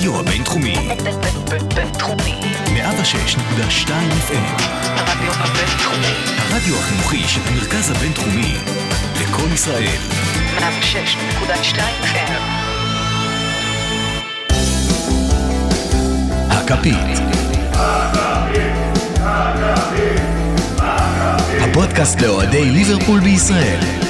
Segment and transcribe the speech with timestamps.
[0.00, 0.74] הרדיו הבינתחומי.
[1.74, 2.40] בינתחומי.
[2.66, 3.90] 106.2
[4.28, 4.62] FM.
[4.96, 6.14] הרדיו הבינתחומי.
[6.38, 8.54] הרדיו החינוכי של המרכז הבינתחומי.
[9.20, 9.98] לקום ישראל.
[10.58, 12.32] 106.2 FM.
[16.50, 17.18] הכפית.
[21.60, 24.09] הפודקאסט לאוהדי ליברפול בישראל.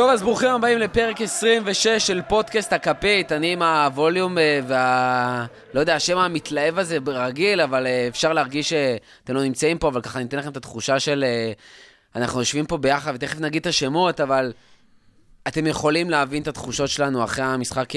[0.00, 3.32] טוב, אז ברוכים הבאים לפרק 26 של פודקאסט הכפית.
[3.32, 5.46] אני עם הווליום אה, וה...
[5.74, 10.00] לא יודע, השם המתלהב הזה ברגיל, אבל אה, אפשר להרגיש שאתם לא נמצאים פה, אבל
[10.00, 11.24] ככה אני אתן לכם את התחושה של...
[11.26, 11.52] אה,
[12.16, 14.52] אנחנו יושבים פה ביחד, ותכף נגיד את השמות, אבל
[15.48, 17.88] אתם יכולים להבין את התחושות שלנו אחרי המשחק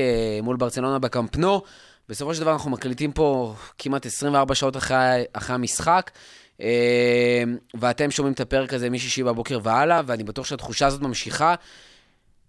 [0.43, 1.61] מול ברצלונה בקמפנו.
[2.09, 6.11] בסופו של דבר אנחנו מקליטים פה כמעט 24 שעות אחרי, אחרי המשחק,
[7.73, 11.55] ואתם שומעים את הפרק הזה משישי בבוקר והלאה, ואני בטוח שהתחושה הזאת ממשיכה,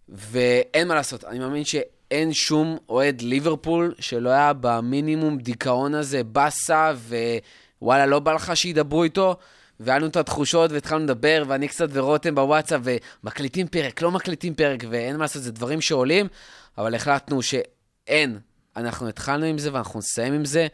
[0.09, 6.93] ואין מה לעשות, אני מאמין שאין שום אוהד ליברפול שלא היה במינימום דיכאון הזה, באסה,
[7.83, 9.37] ווואלה, לא בא לך שידברו איתו.
[9.81, 14.85] והיה לנו את התחושות והתחלנו לדבר, ואני קצת ורותם בוואטסאפ, ומקליטים פרק, לא מקליטים פרק,
[14.91, 16.27] ואין מה לעשות, זה דברים שעולים,
[16.79, 18.39] אבל החלטנו שאין.
[18.77, 20.67] אנחנו התחלנו עם זה ואנחנו נסיים עם זה,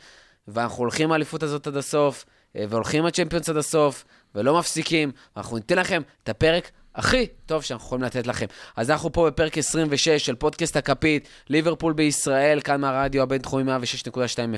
[0.48, 2.24] ואנחנו הולכים האליפות הזאת עד הסוף,
[2.56, 7.86] אה, והולכים הצ'מפיונס עד הסוף, ולא מפסיקים, ואנחנו ניתן לכם את הפרק הכי טוב שאנחנו
[7.86, 8.46] יכולים לתת לכם.
[8.76, 14.12] אז אנחנו פה בפרק 26 של פודקאסט הכפית, ליברפול בישראל, כאן מהרדיו הבינתחומי 106.2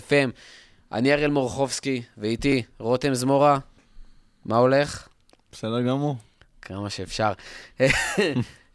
[0.09, 0.31] FM.
[0.93, 3.59] אני אריאל מורחובסקי, ואיתי רותם זמורה.
[4.45, 5.09] מה הולך?
[5.53, 6.17] בסדר גמור.
[6.63, 7.33] כמה שאפשר.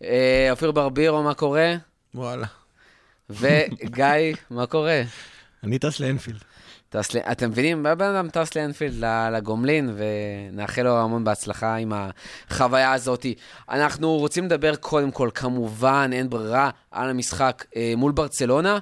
[0.04, 1.76] אה, אופיר ברבירו, מה קורה?
[2.16, 2.48] וואלה.
[3.30, 5.02] וגיא, מה קורה?
[5.64, 6.44] אני טס לאנפילד.
[6.90, 7.16] טס.
[7.16, 7.84] אתם מבינים?
[7.84, 13.26] בן אדם טס לאנפילד לגומלין, ונאחל לו המון בהצלחה עם החוויה הזאת.
[13.70, 18.80] אנחנו רוצים לדבר קודם כל, כמובן, אין ברירה, על המשחק אה, מול ברצלונה,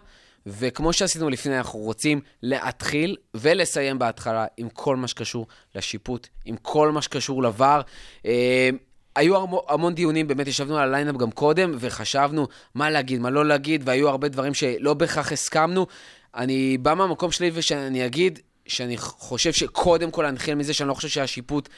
[0.47, 6.91] וכמו שעשינו לפני, אנחנו רוצים להתחיל ולסיים בהתחלה עם כל מה שקשור לשיפוט, עם כל
[6.91, 7.81] מה שקשור ל VAR.
[8.25, 8.69] אה,
[9.15, 13.45] היו המון דיונים, באמת ישבנו על ה lineup גם קודם, וחשבנו מה להגיד, מה לא
[13.45, 15.87] להגיד, והיו הרבה דברים שלא בהכרח הסכמנו.
[16.35, 20.93] אני בא מהמקום שלי ושאני אגיד שאני חושב שקודם כל אני אתחיל מזה שאני לא
[20.93, 21.69] חושב שהשיפוט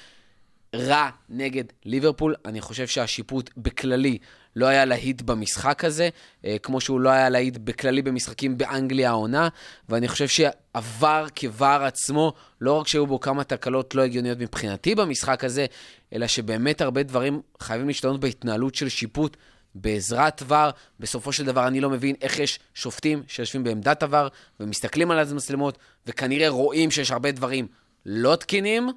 [0.76, 2.36] רע נגד ליברפול.
[2.46, 4.18] אני חושב שהשיפוט בכללי
[4.56, 6.10] לא היה להיט במשחק הזה,
[6.46, 9.48] אה, כמו שהוא לא היה להיט בכללי במשחקים באנגליה העונה,
[9.90, 15.44] ואני חושב שעבר כבר עצמו, לא רק שהיו בו כמה תקלות לא הגיוניות מבחינתי במשחק
[15.44, 15.66] הזה,
[16.14, 19.38] אלא שבאמת הרבה דברים חייבים להשתנות בהתנהלות של שיפוט.
[19.76, 20.70] בעזרת ור,
[21.00, 24.28] בסופו של דבר אני לא מבין איך יש שופטים שיושבים בעמדת הוור
[24.60, 27.68] ומסתכלים על המצלמות, וכנראה רואים שיש הרבה דברים
[28.06, 28.90] לא תקינים,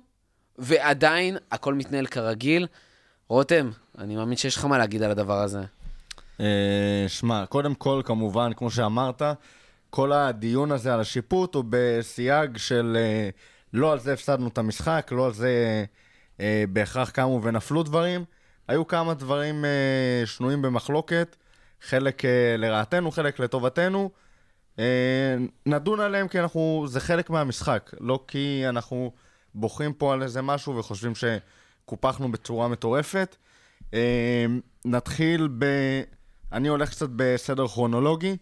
[0.59, 2.67] ועדיין הכל מתנהל כרגיל.
[3.29, 5.61] רותם, אני מאמין שיש לך מה להגיד על הדבר הזה.
[6.41, 9.23] אה, שמע, קודם כל, כמובן, כמו שאמרת,
[9.91, 13.31] כל הדיון הזה על השיפוט הוא בסייג של אה,
[13.73, 15.85] לא על זה הפסדנו את המשחק, לא על זה
[16.41, 18.25] אה, בהכרח קמו ונפלו דברים.
[18.71, 21.37] היו כמה דברים אה, שנויים במחלוקת,
[21.83, 24.11] חלק אה, לרעתנו, חלק לטובתנו.
[24.79, 25.37] אה,
[25.67, 29.13] נדון עליהם כי אנחנו, זה חלק מהמשחק, לא כי אנחנו
[29.55, 33.37] בוכים פה על איזה משהו וחושבים שקופחנו בצורה מטורפת.
[33.95, 34.47] אה,
[34.85, 35.65] נתחיל ב...
[36.53, 38.37] אני הולך קצת בסדר כרונולוגי.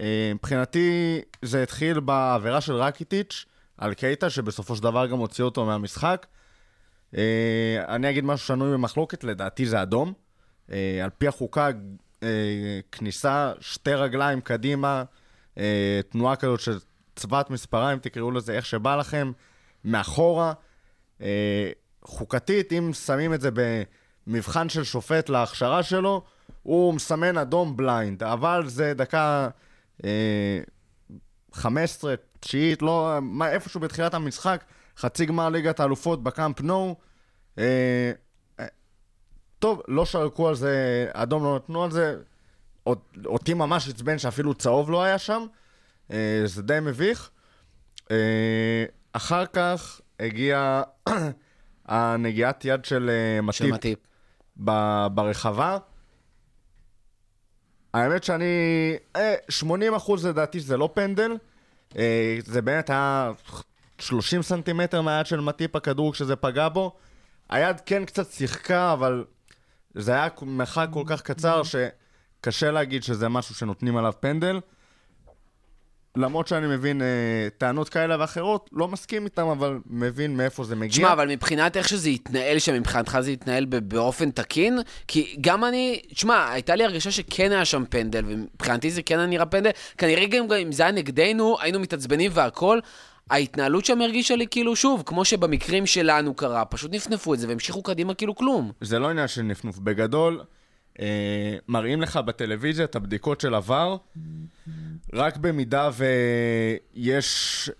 [0.00, 3.44] אה, מבחינתי זה התחיל בעבירה של רקיטיץ'
[3.78, 6.26] על קייטה, שבסופו של דבר גם הוציא אותו מהמשחק.
[7.16, 10.12] אה, אני אגיד משהו שנוי במחלוקת, לדעתי זה אדום.
[10.72, 11.68] אה, על פי החוקה,
[12.22, 15.04] אה, כניסה שתי רגליים קדימה,
[15.58, 16.78] אה, תנועה כזאת של
[17.16, 19.32] צבת מספריים, תקראו לזה איך שבא לכם,
[19.84, 20.52] מאחורה.
[21.22, 21.70] אה,
[22.04, 23.50] חוקתית, אם שמים את זה
[24.26, 26.22] במבחן של שופט להכשרה שלו,
[26.62, 29.48] הוא מסמן אדום בליינד, אבל זה דקה
[30.04, 30.60] אה,
[31.52, 34.64] 15, תשיעית, לא, מה, איפשהו בתחילת המשחק,
[34.98, 36.96] חצי גמר ליגת האלופות בקאמפ נו.
[37.58, 38.12] אה,
[38.60, 38.66] אה,
[39.58, 40.74] טוב, לא שרקו על זה,
[41.12, 42.16] אדום לא נתנו על זה.
[42.86, 45.46] אות- אותי ממש עצבן שאפילו צהוב לא היה שם.
[46.12, 47.30] אה, זה די מביך.
[48.10, 50.82] אה, אחר כך הגיעה
[51.86, 53.98] הנגיעת יד של אה, מטיפ מטיפ.
[54.64, 55.78] ב- ברחבה.
[57.94, 58.44] האמת שאני...
[59.16, 61.32] אה, 80 אחוז לדעתי זה לא פנדל.
[61.96, 63.32] אה, זה באמת היה
[64.00, 66.96] 30 סנטימטר מהיד של מטיפ הכדור כשזה פגע בו.
[67.48, 69.24] היד כן קצת שיחקה, אבל
[69.94, 74.60] זה היה מרחק כל כך קצר שקשה להגיד שזה משהו שנותנים עליו פנדל.
[76.16, 77.06] למרות שאני מבין אה,
[77.58, 80.90] טענות כאלה ואחרות, לא מסכים איתם, אבל מבין מאיפה זה מגיע.
[80.90, 84.78] תשמע, אבל מבחינת איך שזה התנהל שם, מבחינתך זה התנהל באופן תקין?
[85.08, 89.26] כי גם אני, תשמע, הייתה לי הרגשה שכן היה שם פנדל, ומבחינתי זה כן היה
[89.26, 89.70] נראה פנדל.
[89.98, 92.80] כנראה גם אם זה היה נגדנו, היינו מתעצבנים והכל.
[93.30, 97.82] ההתנהלות שם הרגישה לי כאילו, שוב, כמו שבמקרים שלנו קרה, פשוט נפנפו את זה והמשיכו
[97.82, 98.72] קדימה כאילו כלום.
[98.80, 99.78] זה לא עניין של נפנוף.
[99.78, 100.40] בגדול,
[101.00, 103.96] אה, מראים לך בטלוויזיה את הבדיקות של עבר,
[105.12, 105.90] רק במידה
[106.94, 107.70] ויש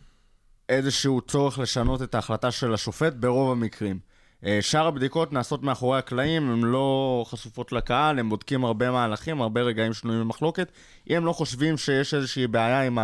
[0.68, 3.98] איזשהו צורך לשנות את ההחלטה של השופט ברוב המקרים.
[4.44, 9.60] אה, שאר הבדיקות נעשות מאחורי הקלעים, הן לא חשופות לקהל, הם בודקים הרבה מהלכים, הרבה
[9.60, 10.72] רגעים שנויים במחלוקת.
[11.10, 12.98] אם הם לא חושבים שיש איזושהי בעיה עם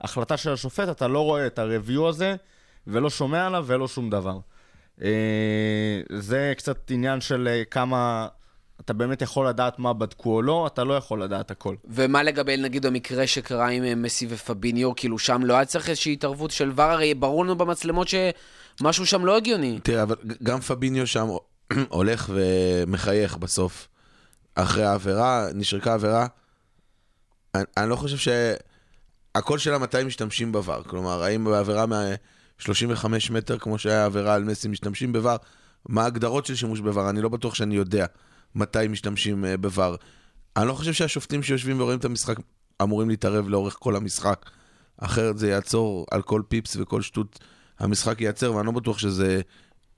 [0.00, 2.36] ההחלטה של השופט, אתה לא רואה את הרביו הזה,
[2.86, 4.38] ולא שומע עליו ולא שום דבר.
[5.02, 8.28] אה, זה קצת עניין של אה, כמה...
[8.80, 11.74] אתה באמת יכול לדעת מה בדקו או לא, אתה לא יכול לדעת הכל.
[11.84, 16.12] ומה לגבי, נגיד, המקרה שקרה עם אה, מסי ופביניו, כאילו שם לא היה צריך איזושהי
[16.12, 19.78] התערבות של ור, הרי ברור לנו במצלמות שמשהו שם לא הגיוני.
[19.82, 21.28] תראה, אבל גם פביניו שם
[21.88, 23.88] הולך ומחייך בסוף.
[24.54, 26.26] אחרי העבירה, נשרקה העבירה.
[27.54, 28.28] אני, אני לא חושב ש...
[29.38, 30.88] הכל שאלה מתי משתמשים בVAR.
[30.88, 35.38] כלומר, האם בעבירה מה-35 מטר, כמו שהיה עבירה על מסי, משתמשים בVAR?
[35.88, 37.10] מה ההגדרות של שימוש בVAR?
[37.10, 38.06] אני לא בטוח שאני יודע
[38.54, 39.96] מתי משתמשים אה, בVAR.
[40.56, 42.36] אני לא חושב שהשופטים שיושבים ורואים את המשחק
[42.82, 44.50] אמורים להתערב לאורך כל המשחק.
[44.98, 47.38] אחרת זה יעצור על כל פיפס וכל שטות.
[47.78, 49.40] המשחק ייעצר, ואני לא בטוח שזה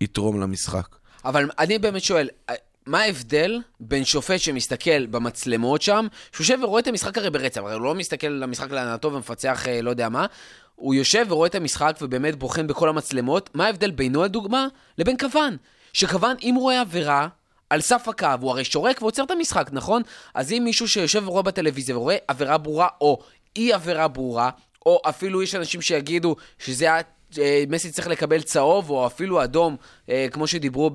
[0.00, 0.96] יתרום למשחק.
[1.24, 2.54] אבל אני באמת שואל, אה,
[2.88, 7.82] מה ההבדל בין שופט שמסתכל במצלמות שם, שיושב ורואה את המשחק הרי ברצף, הרי הוא
[7.82, 10.26] לא מסתכל על המשחק לענתו ומפצח אה, לא יודע מה,
[10.74, 14.66] הוא יושב ורואה את המשחק ובאמת בוחן בכל המצלמות, מה ההבדל בינו לדוגמה
[14.98, 15.56] לבין כוון?
[15.92, 17.28] שכוון, אם הוא רואה עבירה,
[17.70, 20.02] על סף הקו, הוא הרי שורק ועוצר את המשחק, נכון?
[20.34, 23.22] אז אם מישהו שיושב ורואה בטלוויזיה ורואה עבירה ברורה, או
[23.56, 24.50] אי עבירה ברורה,
[24.86, 27.00] או אפילו יש אנשים שיגידו שזה היה...
[27.38, 29.76] אה, מסי צריך לקבל צהוב, או אפילו אדום,
[30.08, 30.90] אה, כמו שדיברו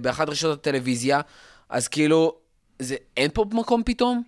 [0.00, 1.20] באחת רשתות הטלוויזיה,
[1.68, 2.34] אז כאילו,
[2.78, 4.22] זה, אין פה מקום פתאום?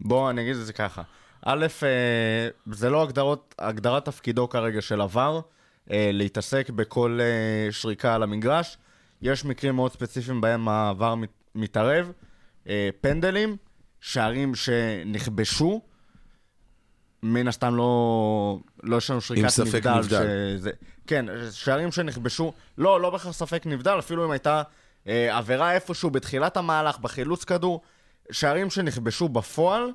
[0.00, 1.02] בוא, אני אגיד את זה ככה.
[1.44, 5.40] א', אה, זה לא הגדרות, הגדרת תפקידו כרגע של עבר,
[5.90, 7.18] להתעסק בכל
[7.70, 8.78] שריקה על המגרש.
[9.22, 12.12] יש מקרים מאוד ספציפיים בהם העבר מת- מתערב.
[13.00, 13.56] פנדלים,
[14.00, 15.80] שערים שנכבשו,
[17.22, 19.98] מן הסתם לא, לא יש לנו שריקת עם ספק נבדל.
[19.98, 20.56] נבדל.
[20.58, 20.70] שזה,
[21.06, 24.62] כן, שערים שנכבשו, לא, לא בהכרח ספק נבדל, אפילו אם הייתה
[25.06, 27.80] אה, עבירה איפשהו בתחילת המהלך, בחילוץ כדור,
[28.30, 29.90] שערים שנכבשו בפועל,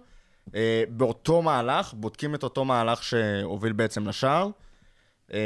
[0.56, 4.50] אה, באותו מהלך, בודקים את אותו מהלך שהוביל בעצם לשער.
[5.34, 5.40] אה,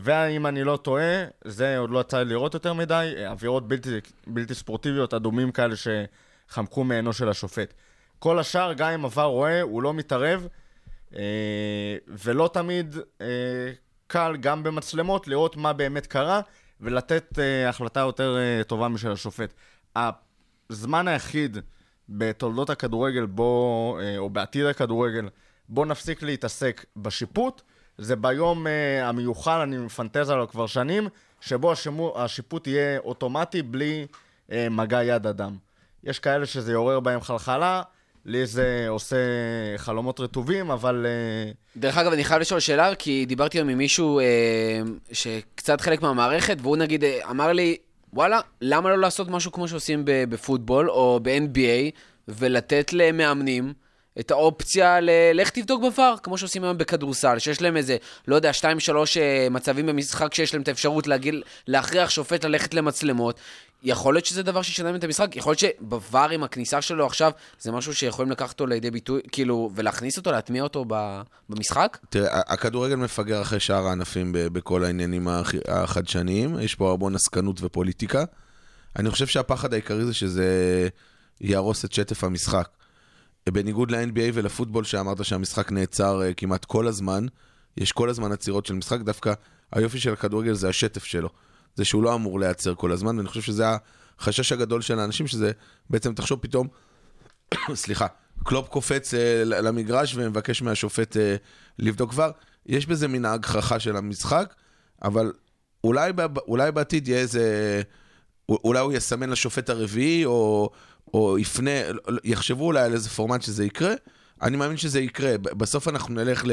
[0.00, 3.98] ואם אני לא טועה, זה עוד לא יצא לי לראות יותר מדי, אה, עבירות בלתי,
[4.26, 7.74] בלתי ספורטיביות, אדומים כאלה שחמקו מעינו של השופט.
[8.18, 10.59] כל השאר, גם אם עבר רואה, הוא לא מתערב, אה,
[12.08, 13.26] ולא תמיד אה,
[14.06, 16.40] קל גם במצלמות לראות מה באמת קרה,
[16.80, 19.54] ולתת אה, החלטה יותר אה, טובה משל השופט.
[20.70, 21.58] הזמן היחיד
[22.08, 25.28] בתולדות הכדורגל בו, אה, או בעתיד הכדורגל,
[25.68, 27.62] בו נפסיק להתעסק בשיפוט,
[27.98, 31.08] זה ביום אה, המיוחל, אני מפנטז עליו כבר שנים,
[31.40, 34.06] שבו השימו, השיפוט יהיה אוטומטי בלי
[34.52, 35.56] אה, מגע יד אדם.
[36.04, 37.82] יש כאלה שזה יעורר בהם חלחלה,
[38.26, 39.16] לי זה עושה
[39.76, 41.06] חלומות רטובים, אבל...
[41.08, 44.24] אה, דרך אגב, אני חייב לשאול שאלה, כי דיברתי היום עם מישהו אה,
[45.12, 47.76] שקצת חלק מהמערכת, והוא נגיד אה, אמר לי,
[48.12, 51.90] וואלה, למה לא לעשות משהו כמו שעושים בפוטבול או ב-NBA,
[52.28, 53.72] ולתת למאמנים
[54.20, 55.10] את האופציה ל...
[55.34, 57.96] לך תבדוק בVAR, כמו שעושים היום בכדורסל, שיש להם איזה,
[58.28, 62.74] לא יודע, שתיים, שלוש אה, מצבים במשחק שיש להם את האפשרות להגיל, להכריח שופט ללכת
[62.74, 63.40] למצלמות.
[63.82, 65.76] יכול להיות שזה דבר שישנה את המשחק, יכול להיות
[66.12, 70.32] שבVAR עם הכניסה שלו עכשיו, זה משהו שיכולים לקחת אותו לידי ביטוי, כאילו, ולהכניס אותו,
[70.32, 70.84] להטמיע אותו
[71.48, 71.98] במשחק?
[72.10, 78.24] תראה, הכדורגל מפגר אחרי שאר הענפים בכל העניינים הח- החדשניים, יש פה המון עסקנות ופוליטיקה.
[78.98, 80.88] אני חושב שהפחד העיקרי זה שזה
[81.40, 82.68] יהרוס את שטף המשחק.
[83.48, 87.26] בניגוד ל-NBA ולפוטבול, שאמרת שהמשחק נעצר אה, כמעט כל הזמן,
[87.76, 89.32] יש כל הזמן עצירות של משחק, דווקא
[89.72, 91.28] היופי של הכדורגל זה השטף שלו.
[91.74, 93.64] זה שהוא לא אמור להיעצר כל הזמן, ואני חושב שזה
[94.18, 95.52] החשש הגדול של האנשים, שזה
[95.90, 96.68] בעצם, תחשוב פתאום,
[97.74, 98.06] סליחה,
[98.44, 101.36] קלופ קופץ אה, ל- למגרש ומבקש מהשופט אה,
[101.78, 102.30] לבדוק כבר.
[102.66, 104.54] יש בזה מן ההגחכה של המשחק,
[105.02, 105.32] אבל
[105.84, 106.12] אולי,
[106.48, 107.82] אולי בעתיד יהיה איזה...
[108.48, 110.70] אולי הוא יסמן לשופט הרביעי, או,
[111.14, 111.70] או יפנה,
[112.24, 113.92] יחשבו אולי על איזה פורמט שזה יקרה,
[114.42, 115.38] אני מאמין שזה יקרה.
[115.38, 116.44] בסוף אנחנו נלך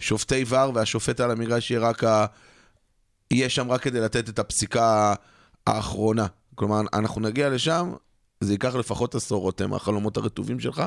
[0.00, 2.26] לשופטי ור, והשופט על המגרש יהיה רק ה...
[3.30, 5.14] יהיה שם רק כדי לתת את הפסיקה
[5.66, 6.26] האחרונה.
[6.54, 7.92] כלומר, אנחנו נגיע לשם,
[8.40, 10.82] זה ייקח לפחות עשור, רותם, החלומות הרטובים שלך,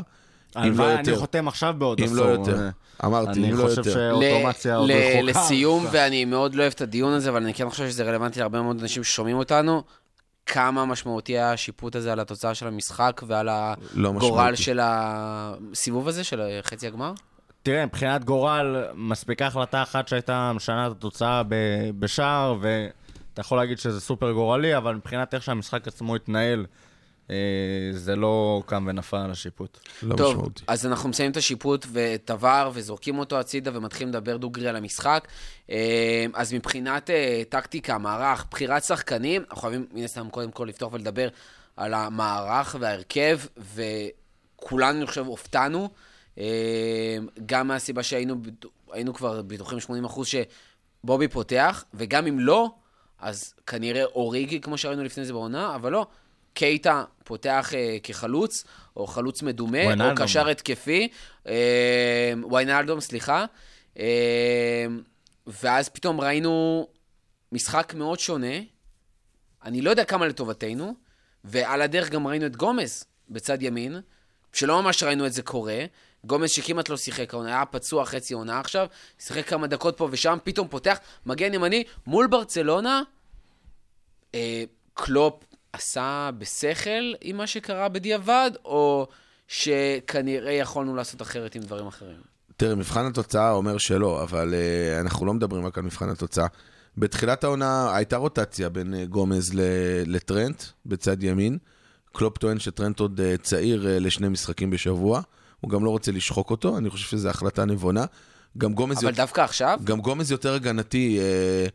[0.57, 1.19] אם לא הלוואי, אני יותר.
[1.19, 2.17] חותם עכשיו בעוד אם עשור.
[2.17, 2.69] לא יותר.
[3.05, 3.93] אמרתי, אני אם לא חושב יותר.
[3.93, 5.21] שאוטומציה עוד רחוקה.
[5.21, 8.61] לסיום, ואני מאוד לא אוהב את הדיון הזה, אבל אני כן חושב שזה רלוונטי להרבה
[8.61, 9.83] מאוד אנשים ששומעים אותנו,
[10.45, 13.49] כמה משמעותי השיפוט הזה על התוצאה של המשחק ועל
[13.93, 14.55] לא הגורל.
[14.55, 17.13] של הסיבוב הזה, של חצי הגמר?
[17.63, 21.41] תראה, מבחינת גורל, מספיקה החלטה אחת שהייתה משנה את התוצאה
[21.99, 26.65] בשער, ואתה יכול להגיד שזה סופר גורלי, אבל מבחינת איך שהמשחק עצמו התנהל,
[27.29, 27.35] אה,
[27.91, 29.79] זה לא קם ונפל על השיפוט.
[30.03, 30.63] לא טוב, משמעותי.
[30.67, 35.27] אז אנחנו מסיימים את השיפוט ואת עבר וזורקים אותו הצידה ומתחילים לדבר דוגרי על המשחק.
[35.69, 40.93] אה, אז מבחינת אה, טקטיקה, מערך, בחירת שחקנים, אנחנו חייבים מן הסתם קודם כל לפתוח
[40.93, 41.27] ולדבר
[41.77, 43.39] על המערך וההרכב,
[43.75, 45.89] וכולנו, אני חושב, הופתענו.
[46.37, 52.69] אה, גם מהסיבה שהיינו כבר בטוחים 80% שבובי פותח, וגם אם לא,
[53.19, 56.05] אז כנראה אוריגי, כמו שראינו לפני זה בעונה, אבל לא.
[56.53, 58.63] קייטה פותח אה, כחלוץ,
[58.95, 60.15] או חלוץ מדומה, או.
[60.15, 61.07] קשר התקפי.
[61.47, 63.45] אה, ויינלדום, סליחה.
[63.99, 64.85] אה,
[65.47, 66.87] ואז פתאום ראינו
[67.51, 68.55] משחק מאוד שונה.
[69.63, 70.95] אני לא יודע כמה לטובתנו,
[71.43, 74.01] ועל הדרך גם ראינו את גומז בצד ימין,
[74.53, 75.85] שלא ממש ראינו את זה קורה.
[76.25, 78.87] גומז שכמעט לא שיחק, העונה, היה פצוע חצי עונה עכשיו,
[79.19, 83.01] שיחק כמה דקות פה ושם, פתאום פותח מגן ימני מול ברצלונה.
[84.35, 84.63] אה,
[84.93, 89.07] קלופ עשה בשכל עם מה שקרה בדיעבד, או
[89.47, 92.21] שכנראה יכולנו לעשות אחרת עם דברים אחרים?
[92.57, 96.47] תראה, מבחן התוצאה אומר שלא, אבל uh, אנחנו לא מדברים רק על מבחן התוצאה.
[96.97, 99.51] בתחילת העונה הייתה רוטציה בין uh, גומז
[100.05, 101.57] לטרנט בצד ימין.
[102.13, 105.21] קלופ טוען שטרנט עוד uh, צעיר uh, לשני משחקים בשבוע.
[105.61, 108.05] הוא גם לא רוצה לשחוק אותו, אני חושב שזו החלטה נבונה.
[108.57, 109.79] גם גומז, אבל דווקא עכשיו?
[109.83, 111.67] גם גומז יותר הגנתי, אה,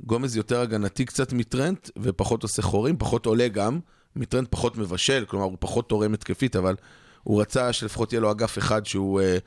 [0.00, 3.78] גומז יותר הגנתי קצת מטרנט, ופחות עושה חורים, פחות עולה גם.
[4.16, 6.74] מטרנט פחות מבשל, כלומר הוא פחות תורם התקפית, אבל
[7.22, 9.38] הוא רצה שלפחות יהיה לו אגף אחד שהוא אה,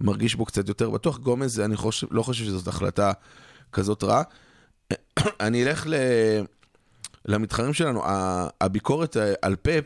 [0.00, 1.18] מרגיש בו קצת יותר בטוח.
[1.18, 3.12] גומז, אני חושב, לא חושב שזאת החלטה
[3.72, 4.22] כזאת רעה.
[5.40, 5.94] אני אלך ל...
[7.26, 8.02] למתחרים שלנו.
[8.60, 9.84] הביקורת על פפ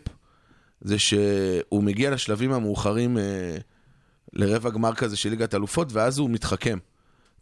[0.80, 3.56] זה שהוא מגיע לשלבים המאוחרים אה,
[4.32, 6.78] לרבע גמר כזה של ליגת אלופות, ואז הוא מתחכם.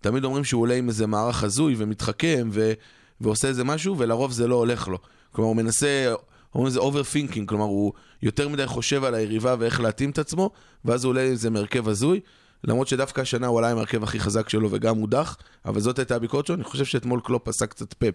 [0.00, 2.72] תמיד אומרים שהוא עולה עם איזה מערך הזוי ומתחכם ו...
[3.20, 4.98] ועושה איזה משהו, ולרוב זה לא הולך לו.
[5.32, 6.14] כלומר, הוא מנסה,
[6.54, 10.50] אומרים לזה overthinking, כלומר, הוא יותר מדי חושב על היריבה ואיך להתאים את עצמו,
[10.84, 12.20] ואז הוא עולה עם איזה מרכב הזוי.
[12.64, 16.16] למרות שדווקא השנה הוא עלה עם ההרכב הכי חזק שלו וגם הודח, אבל זאת הייתה
[16.16, 18.14] הביקורת שלו, אני חושב שאתמול קלופ עשה קצת פפ.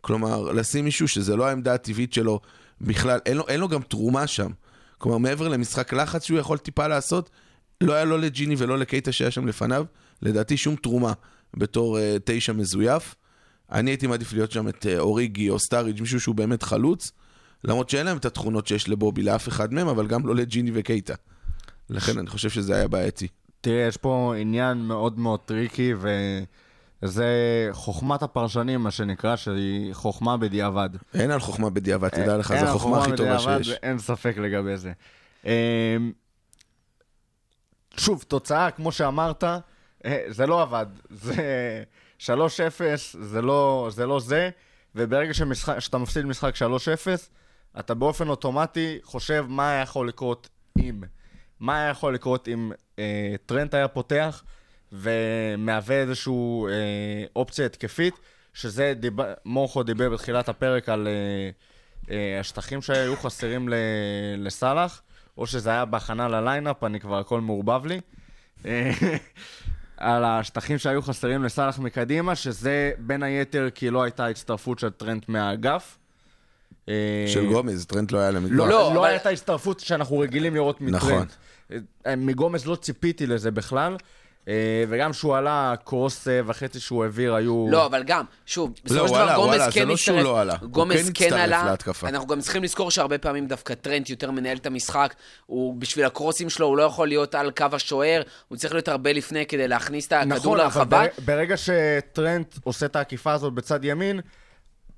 [0.00, 2.40] כלומר, לשים מישהו שזה לא העמדה הטבעית שלו
[2.80, 4.50] בכלל, אין לו, אין לו גם תרומה שם.
[4.98, 7.30] כלומר, מעבר למשחק לחץ שהוא יכול טיפה לעשות,
[7.80, 9.84] לא היה לא לג'יני ולא לקייטה שהיה שם לפניו,
[10.22, 11.12] לדעתי שום תרומה
[11.56, 13.14] בתור uh, תשע מזויף.
[13.72, 17.12] אני הייתי מעדיף להיות שם את uh, אוריגי או סטארידג', מישהו שהוא באמת חלוץ,
[17.64, 21.14] למרות שאין להם את התכונות שיש לבובי לאף אחד מהם, אבל גם לא לג'יני וקייטה.
[21.90, 23.28] לכן אני חושב שזה היה בעייתי.
[23.60, 25.94] תראה, יש פה עניין מאוד מאוד טריקי,
[27.02, 27.26] וזה
[27.72, 30.88] חוכמת הפרשנים, מה שנקרא, שהיא חוכמה בדיעבד.
[31.14, 33.70] אין על חוכמה בדיעבד, תדע לך, אין זו החוכמה הכי טובה שיש.
[33.70, 34.92] אין ספק לגבי זה.
[35.44, 35.50] אמ,
[37.96, 39.44] שוב, תוצאה, כמו שאמרת,
[40.04, 40.86] אה, זה לא עבד.
[41.10, 41.34] זה
[42.18, 42.28] 3-0,
[43.20, 44.50] זה לא זה, לא זה
[44.94, 46.58] וברגע שמשחק, שאתה מפסיד משחק 3-0,
[47.78, 50.48] אתה באופן אוטומטי חושב מה היה יכול לקרות
[50.78, 51.00] אם.
[51.60, 54.42] מה היה יכול לקרות אם אה, טרנט היה פותח
[54.92, 56.32] ומהווה איזושהי
[56.68, 58.14] אה, אופציה התקפית,
[58.54, 61.50] שזה דיבר, מורכו דיבר בתחילת הפרק על אה,
[62.14, 63.74] אה, השטחים שהיו חסרים ל,
[64.38, 65.02] לסאלח,
[65.38, 68.00] או שזה היה בהכנה ל lineup, אני כבר הכל מעורבב לי.
[68.66, 68.90] אה,
[69.96, 75.28] על השטחים שהיו חסרים לסאלח מקדימה, שזה בין היתר כי לא הייתה הצטרפות של טרנט
[75.28, 75.98] מהאגף.
[76.88, 78.58] אה, של גומז, טרנט לא היה למגרש.
[78.58, 80.96] לא, לא, לא, אבל- הייתה הצטרפות שאנחנו רגילים לראות מטרנט.
[81.02, 81.26] נכון.
[82.06, 83.96] אה, מגומז לא ציפיתי לזה בכלל,
[84.88, 87.66] וגם שהוא עלה, cross אה, וחצי שהוא העביר היו...
[87.70, 89.96] לא, אבל גם, שוב, בסופו הוא של דבר עלה, הוא גומז עלה, כן זה לא
[89.96, 90.24] שהוא הצטרף.
[90.32, 90.54] לא עלה.
[90.60, 91.64] הוא גומז כן כן עלה.
[91.64, 92.08] להתקפה.
[92.08, 95.14] אנחנו גם צריכים לזכור שהרבה פעמים דווקא טרנט יותר מנהל את המשחק.
[95.46, 99.12] הוא, בשביל הקרוסים שלו, הוא לא יכול להיות על קו השוער, הוא צריך להיות הרבה
[99.12, 100.84] לפני כדי להכניס את הכדור נכון, אבל לרחבה.
[101.02, 104.20] בר- ברגע שטרנט עושה את העקיפה הזאת בצד ימין,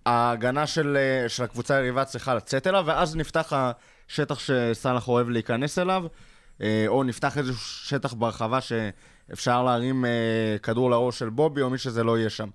[0.07, 3.53] ההגנה של, אה, של הקבוצה היריבה צריכה לצאת אליו, ואז נפתח
[4.09, 6.09] השטח שסאלח אוהב להיכנס אליו, אה,
[6.87, 12.05] או נפתח איזשהו שטח ברחבה שאפשר להרים אה, כדור לראש של בובי, או מי שזה
[12.05, 12.49] לא יהיה שם.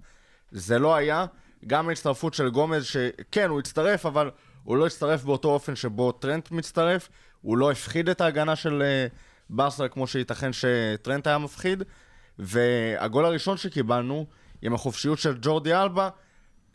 [0.52, 1.26] זה לא היה.
[1.68, 4.32] גם ההצטרפות של גומז, שכן, הוא הצטרף, אבל
[4.64, 7.10] הוא לא הצטרף באותו אופן שבו טרנט מצטרף,
[7.42, 9.08] הוא לא הפחיד את ההגנה של אה,
[9.50, 11.84] ברסה כמו שייתכן שטרנט היה מפחיד,
[12.40, 14.26] והגול הראשון שקיבלנו,
[14.62, 16.10] עם החופשיות של ג'ורדי אלבה,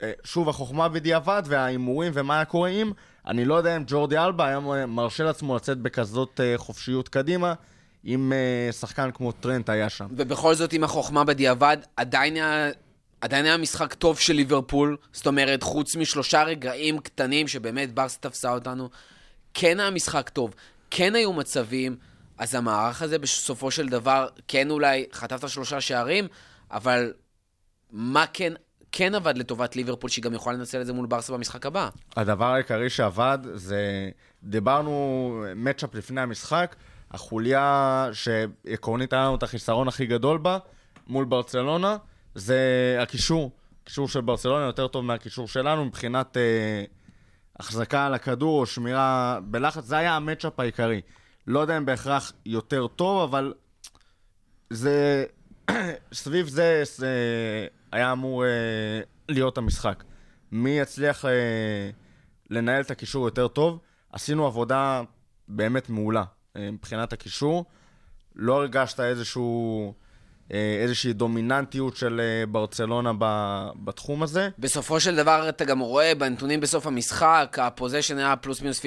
[0.03, 2.93] אה, שוב, החוכמה בדיעבד וההימורים ומה היה קורה אם,
[3.29, 7.55] אני לא יודע אם ג'ורדי אלבה היה מרשה לעצמו לצאת בכזאת אה, חופשיות קדימה,
[8.05, 10.07] אם אה, שחקן כמו טרנט היה שם.
[10.11, 12.71] ובכל זאת, עם החוכמה בדיעבד, עדיין היה...
[13.21, 18.53] עדיין היה משחק טוב של ליברפול, זאת אומרת, חוץ משלושה רגעים קטנים שבאמת ברסה תפסה
[18.53, 18.89] אותנו,
[19.55, 20.55] כן היה משחק טוב,
[20.91, 21.97] כן היו מצבים,
[22.39, 26.29] אז המערך הזה בסופו של דבר, כן אולי חטפת שלושה שערים,
[26.71, 27.13] אבל
[27.91, 28.53] מה כן,
[28.99, 31.89] כן עבד לטובת ליברפול, שהיא גם יכולה לנצל את זה מול ברסה במשחק הבא?
[32.17, 34.11] הדבר העיקרי שעבד זה,
[34.43, 36.77] דיברנו מצ'אפ לפני המשחק,
[37.11, 40.59] החוליה שעקרונית היה לנו את החיסרון הכי גדול בה,
[41.07, 41.97] מול ברצלונה,
[42.35, 42.59] זה
[43.01, 43.51] הקישור.
[43.83, 46.85] הקישור של ברצלונה יותר טוב מהקישור שלנו מבחינת אה,
[47.61, 51.01] החזקה על הכדור או שמירה בלחץ, זה היה המצ'אפ העיקרי.
[51.47, 53.55] לא יודע אם בהכרח יותר טוב, אבל
[54.71, 55.25] זה...
[56.13, 57.09] סביב זה, זה
[57.93, 58.51] היה אמור אה,
[59.29, 60.05] להיות המשחק.
[60.53, 61.31] מי יצליח אה,
[62.51, 63.79] לנהל את הקישור יותר טוב?
[64.13, 65.03] עשינו עבודה
[65.49, 66.25] באמת מעולה
[66.57, 67.65] אה, מבחינת הקישור.
[68.37, 69.95] לא הרגשת איזשהו,
[70.53, 73.25] אה, איזושהי דומיננטיות של אה, ברצלונה ב,
[73.85, 74.49] בתחום הזה.
[74.59, 78.85] בסופו של דבר, אתה גם רואה בנתונים בסוף המשחק, הפוזיישן היה פלוס מינוס 50-50,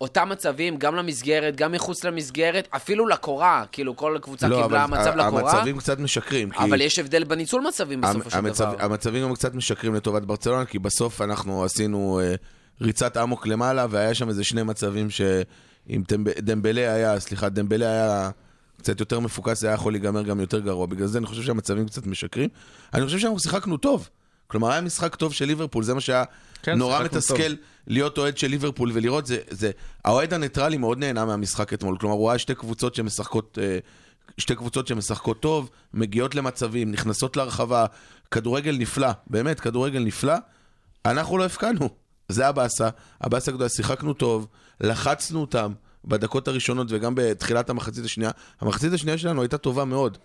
[0.00, 5.14] אותם מצבים, גם למסגרת, גם מחוץ למסגרת, אפילו לקורה, כאילו כל קבוצה לא, קיבלה מצב
[5.16, 6.50] לקורה, המצבים קצת משקרים.
[6.50, 8.84] כי אבל יש הבדל בניצול מצבים בסופו של המצב, דבר.
[8.84, 12.34] המצבים גם קצת משקרים לטובת ברצלונה, כי בסוף אנחנו עשינו אה,
[12.80, 18.30] ריצת אמוק למעלה, והיה שם איזה שני מצבים שאם דמב- דמבלה היה, סליחה, דמבלה היה
[18.78, 20.86] קצת יותר מפוקס, זה היה יכול להיגמר גם יותר גרוע.
[20.86, 22.48] בגלל זה אני חושב שהמצבים קצת משקרים.
[22.94, 24.08] אני חושב שאנחנו שיחקנו טוב.
[24.50, 26.24] כלומר, היה משחק טוב של ליברפול, זה מה שהיה
[26.62, 27.54] כן, נורא מתסכל.
[27.86, 29.70] להיות אוהד של ליברפול ולראות זה, זה...
[30.04, 31.98] האוהד הניטרלי מאוד נהנה מהמשחק אתמול.
[31.98, 33.58] כלומר, הוא ראה שתי קבוצות שמשחקות...
[33.62, 33.78] אה,
[34.38, 37.86] שתי קבוצות שמשחקות טוב, מגיעות למצבים, נכנסות להרחבה,
[38.30, 40.34] כדורגל נפלא, באמת, כדורגל נפלא.
[41.04, 41.88] אנחנו לא הפקענו,
[42.28, 42.88] זה הבאסה.
[43.20, 44.46] הבאסה הגדולה, שיחקנו טוב,
[44.80, 45.72] לחצנו אותם
[46.04, 48.30] בדקות הראשונות וגם בתחילת המחצית השנייה.
[48.60, 50.18] המחצית השנייה שלנו הייתה טובה מאוד,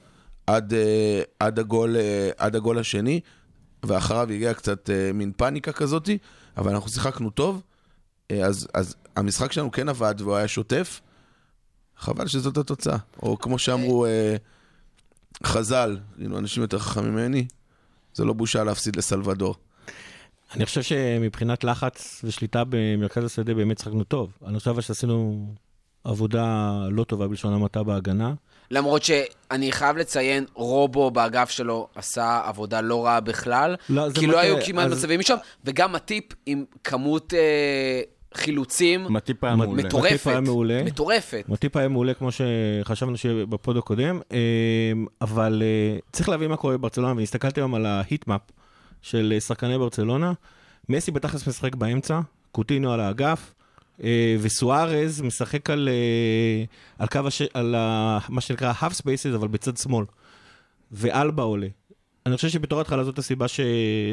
[0.47, 3.19] עד, אה, עד, הגול, אה, עד הגול השני,
[3.87, 6.17] ואחריו הגיעה קצת אה, מין פאניקה כזאתי,
[6.57, 7.61] אבל אנחנו שיחקנו טוב,
[8.31, 11.01] אה, אז, אז המשחק שלנו כן עבד והוא היה שוטף.
[11.97, 12.97] חבל שזאת התוצאה.
[13.23, 14.35] או כמו שאמרו אה,
[15.43, 17.45] חז"ל, כאילו אנשים יותר חכמים ממני,
[18.13, 19.55] זה לא בושה להפסיד לסלבדור.
[20.53, 24.37] אני חושב שמבחינת לחץ ושליטה במרכז השדה באמת שחקנו טוב.
[24.45, 25.47] אני חושב שעשינו
[26.03, 28.33] עבודה לא טובה בלשון המעטה בהגנה.
[28.71, 34.25] למרות שאני חייב לציין, רובו באגף שלו עשה עבודה לא רעה בכלל, לא, זה כי
[34.25, 38.01] מה לא ש- היו כמעט אז- מצבים משם, וגם מטיפ עם כמות אה,
[38.34, 39.84] חילוצים מטיפ היה מעולה.
[39.84, 40.12] מטורפת.
[40.12, 40.84] מטיפ היה מעולה.
[40.84, 41.43] מטורפת.
[41.47, 44.38] מוטיפ היה מעולה כמו שחשבנו שיהיה בפוד הקודם, אה,
[45.21, 48.41] אבל אה, צריך להבין מה קורה בברצלונה, והסתכלתי היום על ההיטמאפ
[49.01, 50.34] של שחקני ברצלונה.
[50.89, 52.19] מסי בתכלס משחק באמצע,
[52.51, 53.54] קוטינו על האגף,
[54.41, 56.63] וסוארז משחק על, אה,
[56.99, 57.41] על קו, הש...
[57.53, 58.19] על ה...
[58.29, 60.05] מה שנקרא half spaces, אבל בצד שמאל.
[60.91, 61.67] ואלבה עולה.
[62.25, 63.60] אני חושב שבתור התחלה זאת הסיבה ש...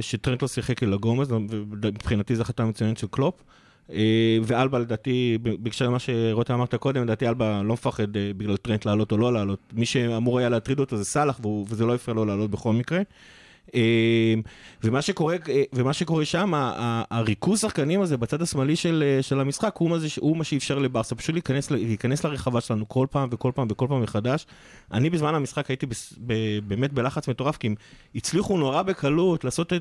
[0.01, 3.43] שטרנט לא שיחק אל הגומז, ומבחינתי זו החלטה מצוינת של קלופ.
[3.91, 8.85] אה, ואלבה לדעתי, בהקשר למה שרותם אמרת קודם, לדעתי אלבה לא מפחד אה, בגלל טרנט
[8.87, 9.59] לעלות או לא לעלות.
[9.73, 13.01] מי שאמור היה להטריד אותו זה סאלח, וזה לא הפריע לו לעלות בכל מקרה.
[15.01, 16.53] שקורה, אה, ומה שקורה שם,
[17.11, 20.79] הריכוז שחקנים הזה בצד השמאלי של, אה, של המשחק, הוא מה, זה, הוא מה שאפשר
[20.79, 24.47] לברסה פשוט להיכנס, להיכנס לרחבה שלנו כל פעם וכל פעם וכל פעם מחדש.
[24.93, 27.75] אני בזמן המשחק הייתי בס, ב, באמת בלחץ מטורף, כי הם
[28.15, 29.73] הצליחו נורא בקלות לעשות,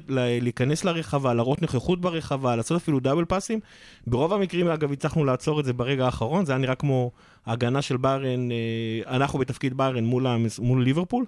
[0.41, 3.59] להיכנס לרחבה, להראות נוכחות ברחבה, לעשות אפילו דאבל פאסים.
[4.07, 7.11] ברוב המקרים, אגב, הצלחנו לעצור את זה ברגע האחרון, זה היה נראה כמו
[7.45, 10.27] ההגנה של ביירן, אה, אנחנו בתפקיד ביירן מול,
[10.59, 11.25] מול ליברפול.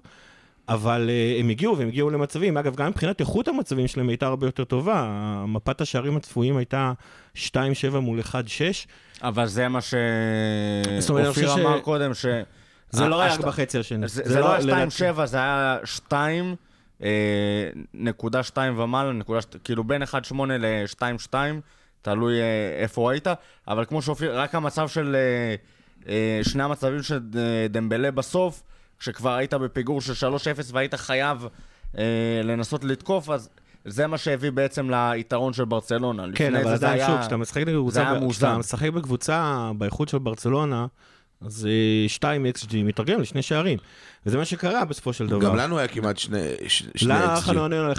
[0.68, 2.56] אבל uh, הם הגיעו, והם הגיעו למצבים.
[2.56, 5.04] אגב, גם מבחינת איכות המצבים שלהם הייתה הרבה יותר טובה.
[5.48, 6.92] מפת השערים הצפויים הייתה
[7.36, 7.38] 2-7
[8.00, 8.24] מול 1-6.
[9.22, 12.26] אבל זה מה שאופיר חושב ש- אמר קודם, ש...
[12.90, 14.08] זה לא היה רק בחצי השני.
[14.08, 16.54] זה זה לא היה לדעתי- 2.7, זה היה 2,
[17.02, 17.08] אה,
[17.94, 20.08] נקודה 2 ומעלה, נקודה, כאילו בין 1.8
[20.58, 21.34] ל-2.2,
[22.02, 22.44] תלוי אה,
[22.82, 23.26] איפה היית,
[23.68, 25.16] אבל כמו שאופיר, רק המצב של
[26.42, 27.20] שני המצבים של
[27.70, 28.62] דמבלה בסוף,
[28.98, 30.36] כשכבר היית בפיגור של 3-0
[30.72, 31.46] והיית חייב
[31.98, 32.02] אה,
[32.44, 33.48] לנסות לתקוף, אז
[33.84, 36.24] זה מה שהביא בעצם ליתרון של ברצלונה.
[36.34, 38.14] כן, אבל עדיין, היה- שוב, כשאתה משחק בקבוצה.
[38.30, 40.86] כשאתה משחק בקבוצה באיכות של ברצלונה,
[41.46, 41.68] אז
[42.08, 43.78] 2 XG מתרגם לשני שערים.
[44.26, 45.40] וזה מה שקרה בסופו של דבר.
[45.40, 47.50] גם לנו היה כמעט שני, ש- שני לנו XG.
[47.50, 47.96] עלינו על 1-6.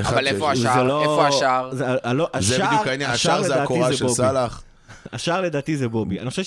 [0.00, 0.26] אחד אבל.
[0.26, 0.82] איפה זה השער?
[0.84, 1.74] לא- איפה השער?
[1.74, 4.08] זה, לא, זה השער- בדיוק העניין, השער זה הקורה של.
[4.08, 4.62] סאלח.
[5.12, 6.20] השער לדעתי זה בובי.
[6.20, 6.42] אני חושב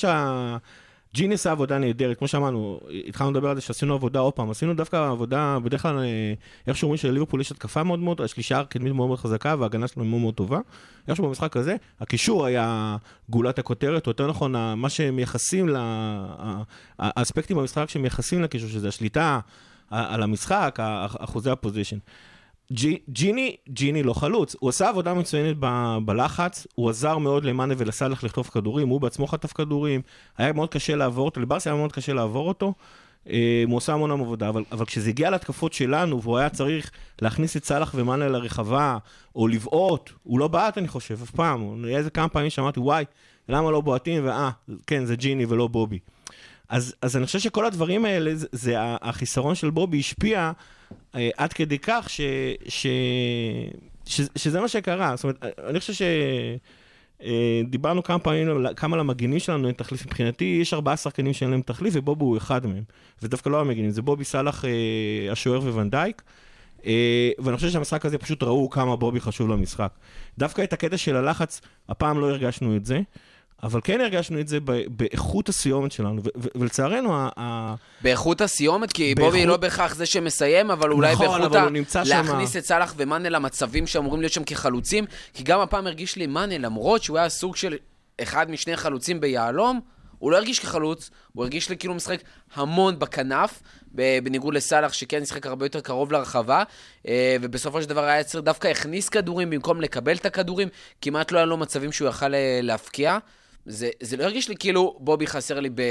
[1.14, 4.74] שהג'יני עשה עבודה נהדרת, כמו שאמרנו, התחלנו לדבר על זה שעשינו עבודה עוד פעם, עשינו
[4.74, 6.34] דווקא עבודה, בדרך כלל, אה,
[6.68, 9.88] איך שאומרים שלליברפול יש התקפה מאוד מאוד, יש לי שער קדמית מאוד מאוד חזקה וההגנה
[9.88, 10.60] שלנו מאוד מאוד טובה.
[11.08, 12.98] איכשהו במשחק הזה, הקישור היה
[13.30, 16.62] גולת הכותרת, או יותר נכון, מה שמייחסים, ל- ה-
[17.00, 19.40] האספקטים במשחק שמייחסים לקישור, שזה השליטה
[19.90, 20.80] על המשחק,
[21.20, 21.98] אחוזי הפוזיישן.
[22.72, 27.74] ג'י- ג'יני, ג'יני לא חלוץ, הוא עשה עבודה מצוינת ב- בלחץ, הוא עזר מאוד למאנה
[27.78, 30.02] ולסאלח לחטוף כדורים, הוא בעצמו חטף כדורים,
[30.38, 32.74] היה מאוד קשה לעבור אותו, לברסי היה מאוד קשה לעבור אותו,
[33.30, 37.58] אה, הוא עושה המון עבודה, אבל, אבל כשזה הגיע להתקפות שלנו, והוא היה צריך להכניס
[37.58, 38.98] את סאלח ומאנה לרחבה,
[39.36, 43.06] או לבעוט, הוא לא בעט אני חושב, אף פעם, איזה כמה פעמים שאמרתי, וואי,
[43.50, 44.50] למה לא בועטים, ואה,
[44.88, 46.00] כן, זה ג'יני ולא בובי.
[46.70, 50.52] אז, אז אני חושב שכל הדברים האלה, זה, זה החיסרון של בובי השפיע
[51.38, 52.22] עד כדי כך ש,
[52.68, 52.88] ש,
[54.06, 55.16] ש, שזה מה שקרה.
[55.16, 56.02] זאת אומרת, אני חושב ש...
[57.24, 57.62] אה,
[58.04, 60.06] כמה פעמים, כמה למגינים שלנו אין תחליף.
[60.06, 62.84] מבחינתי, יש ארבעה שחקנים שאין להם תחליף, ובובי הוא אחד מהם.
[63.20, 66.22] זה דווקא לא המגינים, זה בובי סאלח, אה, השוער וונדייק.
[66.86, 69.92] אה, ואני חושב שהמשחק הזה פשוט ראו כמה בובי חשוב למשחק.
[70.38, 73.02] דווקא את הקטע של הלחץ, הפעם לא הרגשנו את זה.
[73.64, 76.22] אבל כן הרגשנו את זה באיכות הסיומת שלנו,
[76.56, 81.46] ולצערנו, ה- באיכות הסיומת, כי באיכות- בובי לא בהכרח זה שמסיים, אבל אולי נכון, באיכות
[81.52, 81.70] אבל ה...
[81.70, 82.04] נמצא.
[82.06, 86.58] להכניס את סאלח ומאנה למצבים שאמורים להיות שם כחלוצים, כי גם הפעם הרגיש לי מאנה,
[86.58, 87.76] למרות שהוא היה סוג של
[88.22, 89.80] אחד משני חלוצים ביהלום,
[90.20, 92.22] הוא לא הרגיש כחלוץ, הוא הרגיש לי כאילו משחק
[92.56, 93.62] המון בכנף,
[94.24, 96.64] בניגוד לסאלח שכן משחק הרבה יותר קרוב לרחבה,
[97.08, 100.68] אה, ובסופו של דבר היה יצר דווקא הכניס כדורים במקום לקבל את הכדורים,
[101.02, 103.18] כמעט לא היה לו מצבים שהוא יכל אה, להפקיע.
[103.66, 105.82] זה, זה לא הרגיש לי כאילו בובי חסר לי ב...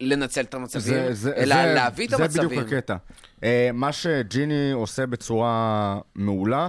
[0.00, 2.48] לנצל את המצבים, אלא זה- להביא את זה המצבים.
[2.48, 2.96] בדיוק הקטע.
[3.44, 6.68] אה, מה שג'יני עושה בצורה מעולה,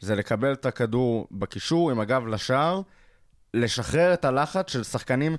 [0.00, 2.80] זה לקבל את הכדור בקישור עם הגב לשער,
[3.54, 5.36] לשחרר את הלחץ של שחקנים,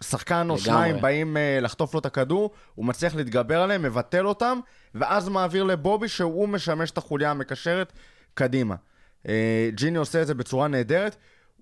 [0.00, 0.58] שחקן או.
[0.58, 4.58] שניים באים אה, לחטוף לו את הכדור, הוא מצליח להתגבר עליהם, מבטל אותם,
[4.94, 7.92] ואז מעביר לבובי שהוא משמש את החוליה המקשרת
[8.34, 8.74] קדימה.
[9.28, 11.16] אה, ג'יני עושה את זה בצורה נהדרת.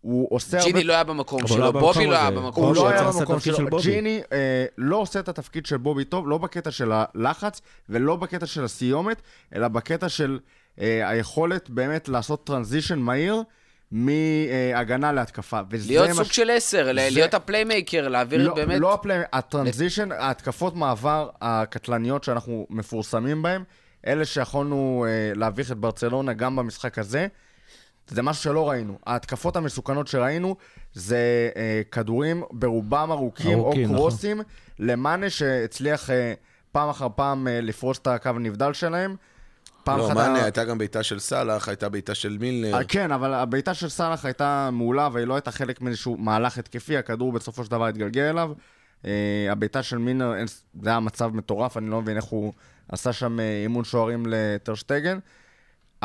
[0.05, 0.71] הוא עושה הרבה...
[0.71, 2.31] ג'יני לא היה במקום הוא שלו, לא בובי לא היה.
[2.31, 2.85] במקום הוא שלו.
[2.85, 3.79] לא צריך היה במקום שלו.
[3.83, 8.47] ג'יני אה, לא עושה את התפקיד של בובי טוב, לא בקטע של הלחץ ולא בקטע
[8.47, 9.23] של הסיומת,
[9.55, 10.39] אלא בקטע של
[10.81, 13.43] אה, היכולת באמת לעשות transition מהיר
[13.91, 15.61] מהגנה להתקפה.
[15.87, 18.81] להיות סוג ש- של עשר, זה- להיות ה playmaker, להעביר לא, באמת...
[18.81, 19.15] לא ה play...
[19.33, 23.63] ה transition, ההתקפות מעבר הקטלניות שאנחנו מפורסמים בהן,
[24.07, 27.27] אלה שיכולנו אה, להביך את ברצלונה גם במשחק הזה,
[28.09, 28.99] זה משהו שלא ראינו.
[29.07, 30.57] ההתקפות המסוכנות שראינו
[30.93, 31.19] זה
[31.57, 33.97] אה, כדורים ברובם ארוכים, ארוכים, או נכון.
[33.97, 34.41] קרוסים,
[34.79, 36.35] למאנה שהצליח אה,
[36.73, 39.17] פעם אחר פעם אה, לפרוס את הקו הנבדל שלהם.
[39.85, 42.75] פעם לא, אחת מאנה, ה- הייתה גם בעיטה של סאלח, הייתה בעיטה של מילנר.
[42.77, 46.97] אה, כן, אבל הבעיטה של סאלח הייתה מעולה, והיא לא הייתה חלק מאיזשהו מהלך התקפי,
[46.97, 48.53] הכדור בסופו של דבר התגלגל אליו.
[49.05, 49.11] אה,
[49.51, 50.47] הבעיטה של אין-
[50.83, 52.53] זה היה מצב מטורף, אני לא מבין איך הוא
[52.89, 55.19] עשה שם אה, אימון שוערים לטרשטגן.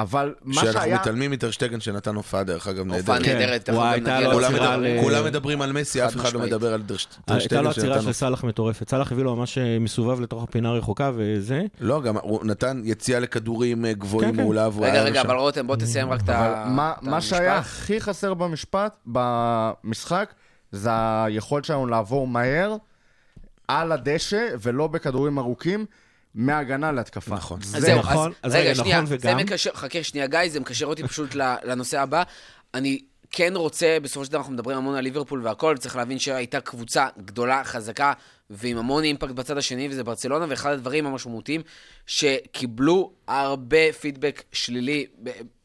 [0.02, 0.96] אבל מה שאנחנו שהיה...
[0.96, 3.36] מתעלמים מטרשטגן שנתן הופעה, דרך אגב, הופעה נהדרת.
[3.40, 5.00] נהדרת, הייתה נגיע לו לזה.
[5.02, 6.40] כולם מדברים על מסי, אף חד אחד לא.
[6.40, 8.14] מדבר על הייתה לו טרשטגן עצירה שנתן של הופעה.
[8.14, 8.90] סאלח מטורפת.
[8.90, 11.62] סאלח הביא לו ממש אה, מסובב לתוך הפינה הרחוקה וזה.
[11.80, 14.42] לא, גם הוא נתן יציאה לכדורים אה, גבוהים כן, כן.
[14.44, 15.22] מעולה, והוא רגע, רגע.
[15.22, 17.72] אבל רותם, בוא תסיים רק את ה- אבל מה, שהיה המשפט.
[17.72, 20.34] הכי חסר במשפט, במשחק,
[20.72, 20.90] זה
[21.26, 22.76] היכולת שלנו לעבור מהר
[23.68, 25.86] על הדשא, ולא בכדורים ארוכים,
[26.36, 27.36] מהגנה להתקפה.
[27.36, 27.62] נכון.
[27.62, 29.38] זה זהו, נכון, אז אז רגע, רגע, שנייה, נכון זה וגם?
[29.38, 32.24] מקשר, חכה שנייה, גיא, זה מקשר אותי פשוט לנושא הבא.
[32.74, 33.00] אני
[33.32, 37.08] כן רוצה, בסופו של דבר אנחנו מדברים המון על ליברפול והכל, צריך להבין שהייתה קבוצה
[37.18, 38.14] גדולה, חזקה,
[38.50, 41.62] ועם המון אימפקט בצד השני, וזה ברצלונה, ואחד הדברים המשמעותיים,
[42.06, 45.06] שקיבלו הרבה פידבק שלילי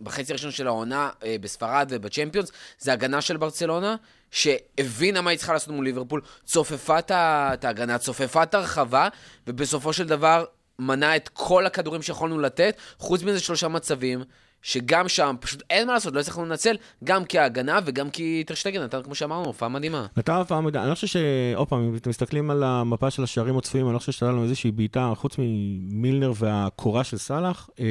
[0.01, 3.97] בחצי הראשון של העונה אה, בספרד ובצ'מפיונס, זה הגנה של ברצלונה,
[4.31, 9.09] שהבינה מה היא צריכה לעשות מול ליברפול, צופפה את ההגנה, צופפה את הרחבה,
[9.47, 10.45] ובסופו של דבר
[10.79, 14.23] מנע את כל הכדורים שיכולנו לתת, חוץ מזה שלושה מצבים,
[14.63, 19.03] שגם שם פשוט אין מה לעשות, לא הצלחנו לנצל, גם כהגנה וגם כי טרשטגן נתן,
[19.03, 20.07] כמו שאמרנו, הופעה מדהימה.
[20.17, 20.83] נתן הופעה מדהים.
[20.83, 21.17] אני לא חושב ש...
[21.55, 24.43] עוד פעם, אם אתם מסתכלים על המפה של השערים הצפויים, אני לא חושב שהייתה לנו
[24.43, 27.69] איזושהי בעיטה, חוץ ממילנר והקורה של סאלח.
[27.81, 27.85] אה,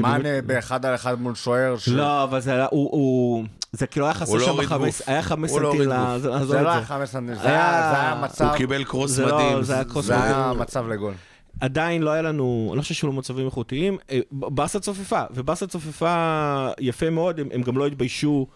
[0.00, 4.06] מאנה באחד על אחד מול שוער, ש- לא, אבל זה היה, הוא, הוא, זה כאילו
[4.06, 5.08] היה חסר לא שם חמש, גוף.
[5.08, 6.18] היה חמש לא סנטים, הוריד ל- גוף.
[6.18, 6.86] זה- את לא היה זה.
[6.86, 9.62] 15, זה היה- מצב, הוא קיבל קרוס לא- מדהים.
[9.62, 10.52] זה היה.
[10.58, 11.14] מצב לגול.
[11.60, 13.98] עדיין לא היה לנו, אני לא חושב שהיו לו מצבים איכותיים.
[14.10, 18.46] אה, ברסה צופפה, וברסה צופפה יפה מאוד, הם, הם גם לא התביישו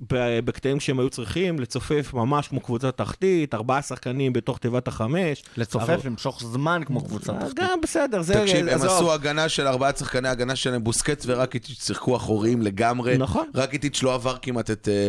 [0.00, 5.42] בקטעים שהם היו צריכים, לצופף ממש כמו קבוצה תחתית, ארבעה שחקנים בתוך תיבת החמש.
[5.56, 7.54] לצופף, אבל- למשוך זמן כמו קבוצה אה, תחתית.
[7.58, 8.34] גם בסדר, זה...
[8.34, 8.82] תקשיב, הם.
[8.82, 13.18] עשו הגנה של ארבעת שחקני הגנה שלהם, בוסקץ ורקיטיץ' שיחקו אחוריים לגמרי.
[13.18, 13.50] נכון.
[13.54, 15.08] רקיטיץ' לא עבר כמעט את, אה,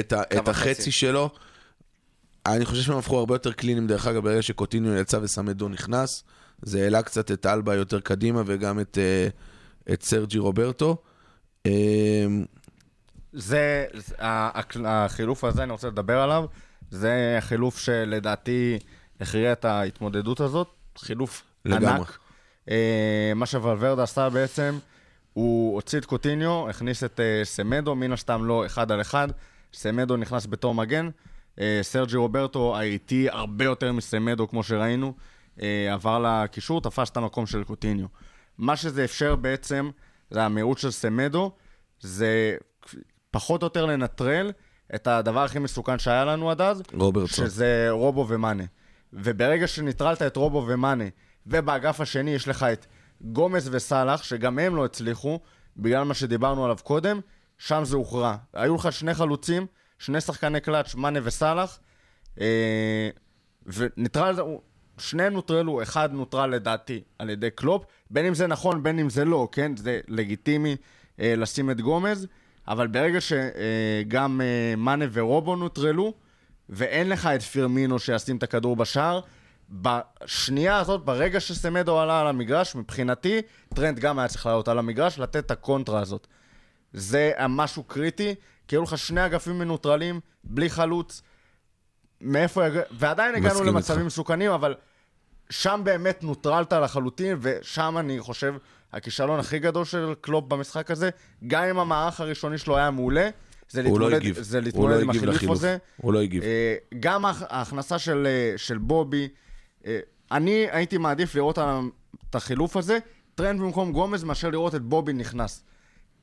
[0.00, 0.48] את, את.
[0.48, 1.30] החצי שלו.
[2.46, 6.24] אני חושב שהם הפכו הרבה יותר קליניים, דרך אגב, ברגע שקוטיניו יצא וסמדו נכנס.
[6.62, 9.28] זה העלה קצת את אלבה יותר קדימה וגם את, אה,
[9.94, 10.96] את סרג'י רוברטו.
[11.66, 12.26] אה,
[13.32, 13.86] זה,
[14.84, 16.44] החילוף הזה, אני רוצה לדבר עליו,
[16.90, 18.78] זה החילוף שלדעתי
[19.20, 20.68] הכריע את ההתמודדות הזאת,
[20.98, 21.90] חילוף לגמרי.
[21.90, 22.18] ענק.
[22.70, 24.78] אה, מה שוולברדה עשה בעצם,
[25.32, 29.28] הוא הוציא את קוטיניו, הכניס את סמדו, מן הסתם לא אחד על אחד,
[29.74, 31.08] סמדו נכנס בתור מגן,
[31.82, 35.14] סרג'י רוברטו האיטי הרבה יותר מסמדו, כמו שראינו,
[35.90, 38.06] עבר לקישור, תפס את המקום של קוטיניו.
[38.58, 39.90] מה שזה אפשר בעצם,
[40.30, 41.52] זה המהירות של סמדו,
[42.00, 42.56] זה
[43.30, 44.52] פחות או יותר לנטרל
[44.94, 47.46] את הדבר הכי מסוכן שהיה לנו עד אז, רוברטסון.
[47.46, 48.64] שזה רובו ומאנה.
[49.12, 51.04] וברגע שניטרלת את רובו ומאנה,
[51.46, 52.86] ובאגף השני יש לך את
[53.20, 55.40] גומז וסאלח, שגם הם לא הצליחו,
[55.76, 57.20] בגלל מה שדיברנו עליו קודם,
[57.58, 58.36] שם זה הוכרע.
[58.52, 59.66] היו לך שני חלוצים,
[59.98, 61.78] שני שחקני קלאץ', מאנה וסאלח,
[62.40, 63.10] אה,
[63.66, 64.34] וניטרל,
[65.00, 69.24] שניהם נוטרלו, אחד נוטרל לדעתי על ידי קלופ, בין אם זה נכון, בין אם זה
[69.24, 69.76] לא, כן?
[69.76, 70.76] זה לגיטימי
[71.20, 72.26] אה, לשים את גומז,
[72.68, 76.14] אבל ברגע שגם אה, מאנה ורובו נוטרלו,
[76.68, 79.20] ואין לך את פירמינו שישים את הכדור בשער,
[79.70, 83.42] בשנייה הזאת, ברגע שסמדו עלה על המגרש, מבחינתי,
[83.74, 86.26] טרנט גם היה צריך לעלות על המגרש, לתת את הקונטרה הזאת.
[86.92, 88.34] זה משהו קריטי,
[88.68, 91.22] כי היו לך שני אגפים מנוטרלים, בלי חלוץ,
[92.20, 92.62] מאיפה.
[92.90, 94.06] ועדיין הגענו למצבים.
[94.06, 94.74] מסוכנים, אבל
[95.50, 98.54] שם באמת נוטרלת לחלוטין, ושם אני חושב
[98.92, 101.10] הכישלון הכי גדול של קלופ במשחק הזה,
[101.46, 103.28] גם אם המערך הראשוני שלו היה מעולה,
[103.70, 104.36] זה לא להתמודד, הגיב.
[104.40, 105.56] זה להתמודד לא עם החילוף.
[105.56, 105.76] הזה.
[105.96, 106.42] הוא לא הגיב.
[106.42, 109.28] אה, גם ההכ- ההכנסה של, אה, של בובי,
[109.86, 109.98] אה,
[110.32, 111.58] אני הייתי מעדיף לראות
[112.30, 112.98] את החילוף הזה,
[113.34, 115.62] טרנט במקום גומז, מאשר לראות את בובי נכנס.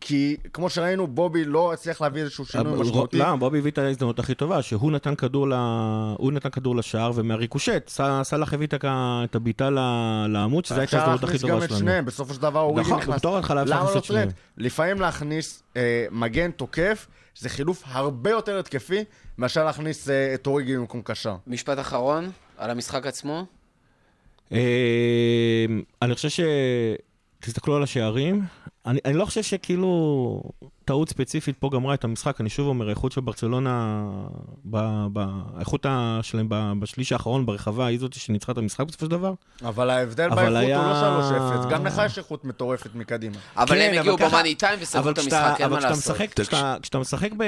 [0.01, 3.17] כי כמו שראינו, בובי לא הצליח להביא איזשהו שינוי משמעותי.
[3.17, 3.37] למה?
[3.37, 5.53] בובי הביא את ההזדמנות הכי טובה, שהוא נתן כדור, ל...
[6.17, 7.89] הוא נתן כדור לשער, ומהריקושט,
[8.23, 9.69] סאלח הביא את הבעיטה
[10.29, 11.79] לעמוד, שזו הייתה אפשר ההזדמנות הכי להכניס טובה גם את שלנו.
[11.79, 13.15] שניהם, בסופו של דבר אוריגי נכון, נכנס.
[13.15, 14.29] בתור התחלה אפשר להכניס לא את שניהם.
[14.57, 17.07] לפעמים להכניס אה, מגן תוקף,
[17.37, 19.03] זה חילוף הרבה יותר התקפי,
[19.37, 21.35] מאשר להכניס אה, את אוריגי במקום קשר.
[21.47, 23.45] משפט אחרון על המשחק עצמו.
[24.51, 25.65] אה,
[26.01, 26.39] אני חושב ש...
[27.39, 28.43] תסתכלו על השערים.
[28.87, 30.41] אני, אני לא חושב שכאילו
[30.87, 32.41] טעות ספציפית פה גמרה את המשחק.
[32.41, 34.03] אני שוב אומר, האיכות של ברצלונה,
[34.65, 34.77] ב,
[35.13, 35.85] ב, האיכות
[36.21, 39.33] שלהם ב, בשליש האחרון ברחבה היא זאת שניצחה את המשחק בסופו של דבר.
[39.65, 43.35] אבל ההבדל אבל באיכות היה- הוא לא 3-0, גם לך יש איכות מטורפת מקדימה.
[43.57, 46.11] אבל כן, הם אבל הגיעו במאני טיים וסגרו אבל את המשחק, אין אבל מה לעשות.
[46.13, 47.43] משחק, כשאתה, כשאתה משחק ב...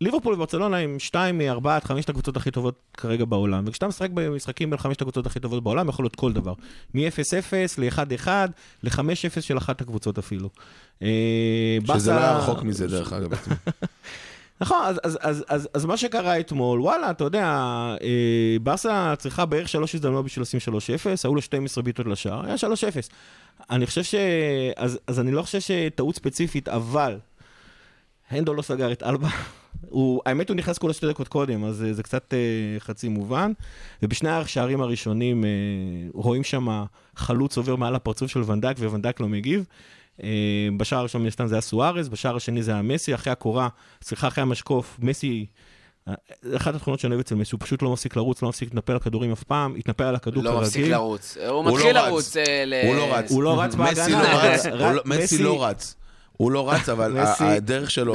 [0.00, 3.64] ליברפול וברצלונה הם שתיים מארבעת, חמשת הקבוצות הכי טובות כרגע בעולם.
[3.66, 6.52] וכשאתה משחק במשחקים בין חמשת הקבוצות הכי טובות בעולם, יכול להיות כל דבר.
[6.94, 8.28] מ-0-0 ל-1-1
[8.82, 9.00] ל-5-0
[9.40, 10.48] של אחת הקבוצות אפילו.
[11.02, 13.28] אה, שזה לא היה רחוק מזה, דרך אגב.
[14.60, 17.46] נכון, אז, אז, אז, אז, אז מה שקרה אתמול, וואלה, אתה יודע,
[18.02, 20.70] אה, באסה צריכה בערך שלוש הזדמנויות בשביל לשים 3-0,
[21.24, 22.58] היו לו 12 בעיטות לשער, היה 3-0.
[23.70, 24.14] אני חושב ש...
[24.76, 27.18] אז, אז אני לא חושב שטעות ספציפית, אבל
[28.30, 29.28] הנדו לא סגר את אלבה.
[29.88, 33.52] הוא, האמת, הוא נכנס כולה שתי דקות קודם, אז אה, זה קצת אה, חצי מובן.
[34.02, 35.50] ובשני השערים הראשונים אה,
[36.14, 36.84] רואים שם
[37.16, 39.64] חלוץ עובר מעל הפרצוף של ונדק, וונדק לא מגיב.
[40.22, 40.28] אה,
[40.76, 43.68] בשער הראשון מן הסתם זה היה סוארז, בשער השני זה היה מסי, אחרי הקורה,
[44.02, 45.46] סליחה, אחרי המשקוף, מסי,
[46.08, 46.14] אה,
[46.56, 48.98] אחת התכונות שאני אוהב אצל מסי, הוא פשוט לא מפסיק לרוץ, לא מפסיק להתנפל על
[48.98, 50.66] כדורים אף פעם, התנפל על הכדור לא כרגיל.
[50.66, 51.36] מפסיק לרוץ.
[51.36, 51.92] הוא לא מתחיל.
[51.96, 52.36] לרוץ.
[52.36, 53.30] אה, הוא לא רץ.
[53.30, 54.22] הוא לא רץ בהגנה,
[54.74, 55.96] לא לא- מסי- לא רץ.
[56.36, 58.14] הוא לא רץ, אבל הדרך שלו...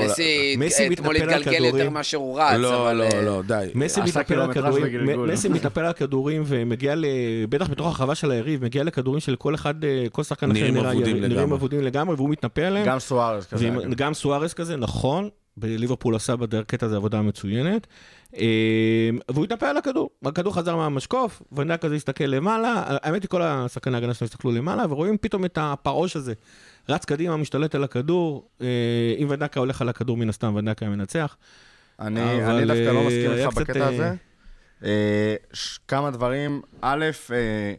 [0.58, 1.66] מסי אתמול התגלגל.
[1.66, 2.94] יותר מאשר הוא רץ, לא, אבל...
[2.96, 3.68] לא, אה, לא, די.
[3.76, 5.32] מסי מתנפל על קילומטראז' כדורים, בגלגול.
[5.32, 7.06] מסי מתנפל על כדורים ומגיע, ל-
[7.50, 10.74] בטח בתוך הרחבה של היריב, מגיע לכדורים של כל אחד, אה, כל שחקן אחר נראים
[10.74, 11.56] נראה אבודים נראים לגמרי.
[11.58, 12.86] אבודים לגמרי, והוא מתנפל עליהם.
[12.86, 13.70] גם סוארז כזה.
[13.96, 17.88] גם סוארס כזה, נכון, בליברפול עשה בקטע הזה עבודה מצוינת.
[18.38, 23.42] אה, והוא התנפל על הכדור, הכדור חזר מהמשקוף, ונדק כזה הסתכל למעלה, האמת היא כל
[23.42, 26.34] השחקני ההגנה שלנו הסתכלו למעלה, ורואים פתאום את הפרעוש הזה.
[26.90, 28.68] רץ קדימה, משתלט על הכדור, אה,
[29.18, 31.38] אם ונדקה הולך על הכדור מן הסתם, ונדקה היה מנצח.
[32.00, 34.14] אני, אני דווקא לא אה, מסכים היה איתך קצת, בקטע אה, הזה.
[34.84, 36.62] אה, ש- כמה דברים.
[36.82, 37.74] א', אה,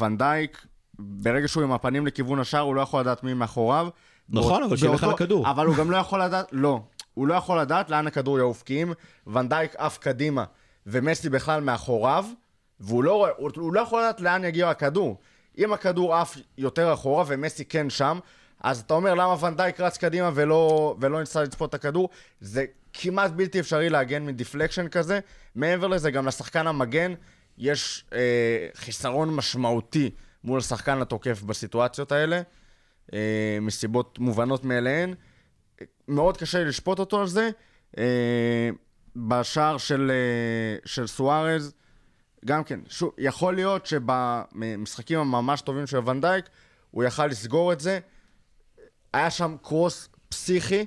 [0.00, 0.66] ונדייק,
[0.98, 3.88] ברגע שהוא עם הפנים לכיוון השער, הוא לא יכול לדעת מי מאחוריו.
[4.28, 5.50] נכון, באות- אבל שילך על הכדור.
[5.50, 6.80] אבל הוא גם לא יכול לדעת, לא.
[7.14, 8.92] הוא לא יכול לדעת לאן הכדור יעוף, כי אם
[9.26, 10.44] ונדייק עף קדימה
[10.86, 12.24] ומסי בכלל מאחוריו,
[12.80, 15.18] והוא לא, הוא, הוא לא יכול לדעת לאן יגיע הכדור.
[15.58, 18.18] אם הכדור עף יותר אחורה ומסי כן שם,
[18.60, 22.08] אז אתה אומר למה ונדייק רץ קדימה ולא, ולא ניסה לצפות את הכדור?
[22.40, 25.20] זה כמעט בלתי אפשרי להגן מדיפלקשן כזה.
[25.54, 27.14] מעבר לזה, גם לשחקן המגן
[27.58, 30.10] יש אה, חיסרון משמעותי
[30.44, 32.42] מול השחקן התוקף בסיטואציות האלה,
[33.12, 35.14] אה, מסיבות מובנות מאליהן.
[36.08, 37.50] מאוד קשה לי לשפוט אותו על זה.
[37.98, 38.70] אה,
[39.16, 41.74] בשער של, אה, של סוארז,
[42.44, 46.44] גם כן, שוב, יכול להיות שבמשחקים הממש טובים של ונדייק,
[46.90, 47.98] הוא יכל לסגור את זה.
[49.12, 50.84] היה שם קרוס פסיכי,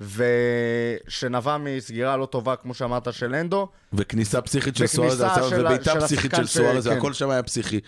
[0.00, 3.68] ושנבע מסגירה לא טובה, כמו שאמרת, של אנדו.
[3.92, 6.96] וכניסה פסיכית של סוארז, ובעיטה פסיכית של סוארז, כן.
[6.98, 7.80] הכל שם היה פסיכי.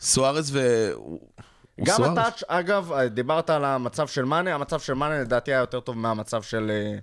[0.00, 0.90] סוארז ו...
[1.80, 2.18] גם סוארז?
[2.18, 6.42] הטאץ', אגב, דיברת על המצב של מאנה, המצב של מאנה לדעתי היה יותר טוב מהמצב
[6.42, 6.98] של, אה,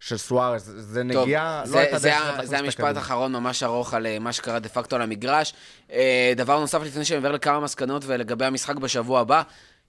[0.00, 0.72] של סוארז.
[0.76, 2.96] זה נגיעה, לא הייתה דרך להכניס זה המשפט.
[2.96, 5.54] האחרון ממש ארוך על אה, מה שקרה דה פקטו על המגרש.
[5.92, 9.42] אה, דבר נוסף, לפני שאני עובר לכמה מסקנות ולגבי המשחק בשבוע הבא,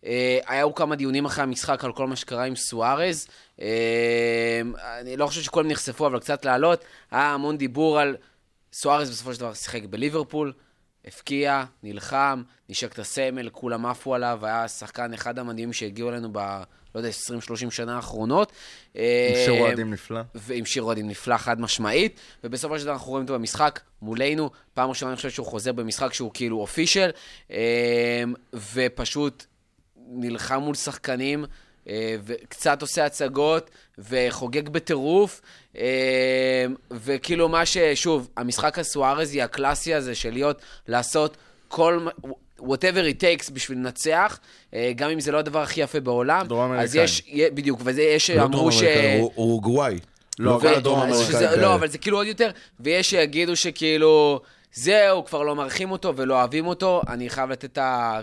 [0.06, 3.28] אה, היו כמה דיונים אחרי המשחק על כל מה שקרה עם סוארז.
[3.62, 4.62] אה,
[5.02, 6.84] אני לא חושב שכולם נחשפו, אבל קצת להעלות.
[7.12, 8.16] היה המון דיבור על
[8.74, 10.54] סוארז בסופו של דבר שיחק בליברפול,
[11.06, 16.64] הפקיע, נלחם, נשק את הסמל, כולם עפו עליו, היה שחקן אחד המדהימים שהגיעו אלינו ב...
[16.96, 17.10] לא יודע,
[17.68, 18.52] 20-30 שנה האחרונות.
[18.94, 19.02] עם
[19.46, 20.22] שיר אה, אוהדים נפלא.
[20.36, 24.90] ועם שיר אוהדים נפלא חד משמעית, ובסופו של דבר אנחנו רואים אותו במשחק מולנו, פעם
[24.90, 27.10] ראשונה אני חושב שהוא חוזר במשחק שהוא כאילו אופישל,
[28.74, 29.46] ופשוט
[30.08, 31.50] נלחם מול שחקנים, אה,
[32.26, 35.42] וקצת עושה הצגות, וחוגג בטירוף,
[35.78, 37.78] אה, וכאילו מה ש...
[37.96, 42.08] שוב, המשחק הסוארזי הקלאסי הזה של להיות, לעשות כל...
[42.60, 44.40] whatever it takes בשביל לנצח,
[44.74, 47.04] אה, גם אם זה לא הדבר הכי יפה בעולם, דרום אז אמריקאי.
[47.04, 48.84] יש, בדיוק, וזה יש לא דרום שאמרו ש...
[48.84, 50.00] אמריקאי, הוא אורוגוואי.
[50.40, 51.56] לא, גם הדרום דרום כאלה.
[51.56, 54.42] לא, אבל זה כאילו עוד יותר, ויש שיגידו שכאילו,
[54.74, 57.02] זהו, כבר לא מארחים אותו ולא אוהבים אותו.
[57.08, 57.78] אני חייב לתת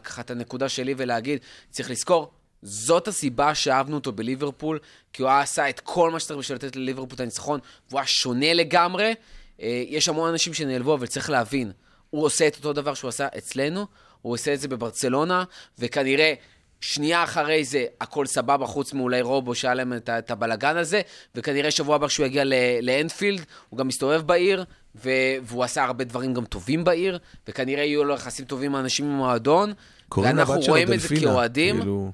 [0.04, 1.38] ככה את הנקודה שלי ולהגיד,
[1.70, 2.30] צריך לזכור,
[2.62, 4.78] זאת הסיבה שאהבנו אותו בליברפול,
[5.12, 8.54] כי הוא עשה את כל מה שצריך בשביל לתת לליברפול את הניצחון, והוא היה שונה
[8.54, 9.14] לגמרי.
[9.62, 11.72] אה, יש המון אנשים שנעלבו, אבל צריך להבין,
[12.10, 13.86] הוא עושה את אותו דבר שהוא עשה אצלנו,
[14.22, 15.44] הוא עושה את זה בברצלונה,
[15.78, 16.34] וכנראה...
[16.80, 21.00] שנייה אחרי זה, הכל סבבה, חוץ מאולי רובו שהיה להם את, את הבלגן הזה,
[21.34, 22.44] וכנראה שבוע הבא כשהוא יגיע
[22.82, 24.64] לאנפילד, הוא גם מסתובב בעיר,
[25.04, 25.10] ו-
[25.42, 27.18] והוא עשה הרבה דברים גם טובים בעיר,
[27.48, 29.72] וכנראה יהיו לו יחסים טובים עם האנשים במועדון,
[30.16, 31.76] ואנחנו רואים את זה כאוהדים.
[31.76, 32.12] כאילו,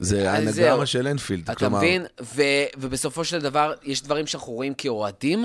[0.00, 0.86] זה האנגרמה.
[0.86, 1.42] של אנפילד.
[1.42, 2.06] אתה כלומר, מבין?
[2.22, 2.42] ו-
[2.78, 5.44] ובסופו של דבר, יש דברים שאנחנו רואים כאוהדים,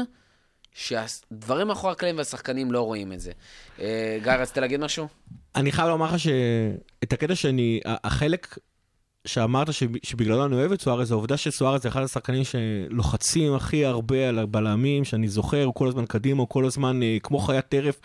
[0.73, 3.31] שהדברים מאחורי הקלעים והשחקנים לא רואים את זה.
[3.79, 5.07] אה, גיא, רצית להגיד משהו?
[5.55, 8.57] אני חייב לומר לך שאת הקטע שאני, החלק
[9.27, 13.85] שאמרת שב- שבגללו אני אוהב את סוארז, זה העובדה שסוארז זה אחד השחקנים שלוחצים הכי
[13.85, 17.65] הרבה על הבלמים, שאני זוכר, הוא כל הזמן קדימה, הוא כל הזמן אה, כמו חיית
[17.69, 17.99] טרף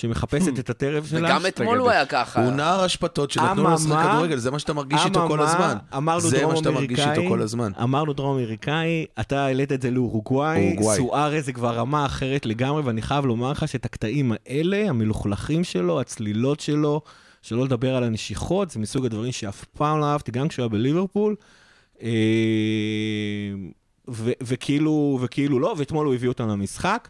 [0.00, 1.28] שמחפשת את הטרף שלה.
[1.28, 2.44] וגם אתמול הוא היה ככה.
[2.44, 5.76] הוא נער אשפתות שנתנו לו לשחק כדורגל, זה מה שאתה מרגיש איתו כל הזמן.
[5.96, 7.72] אמרנו זה מה שאתה מרגיש איתו כל הזמן.
[7.82, 10.96] אמרנו דרום אמריקאי, אתה העלית את זה לאורוגוואי, אורוגוואי.
[10.96, 16.00] סוארז זה כבר רמה אחרת לגמרי, ואני חייב לומר לך שאת הקטעים האלה, המלוכלכים שלו,
[16.00, 17.00] הצלילות שלו,
[17.42, 21.36] שלא לדבר על הנשיכות, זה מסוג הדברים שאף פעם לא אהבתי, גם כשהוא היה בליברפול.
[22.02, 22.08] אה,
[24.08, 27.08] ו- וכאילו, וכאילו לא, ואתמול הוא הביא אותנו למשחק.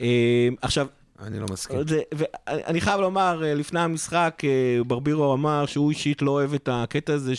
[0.00, 0.86] אה, עכשיו,
[1.26, 1.88] אני לא מסכים.
[1.88, 4.48] זה, ואני חייב לומר, אה, לפני המשחק, אה,
[4.86, 7.32] ברבירו אמר שהוא אישית לא אוהב את הקטע הזה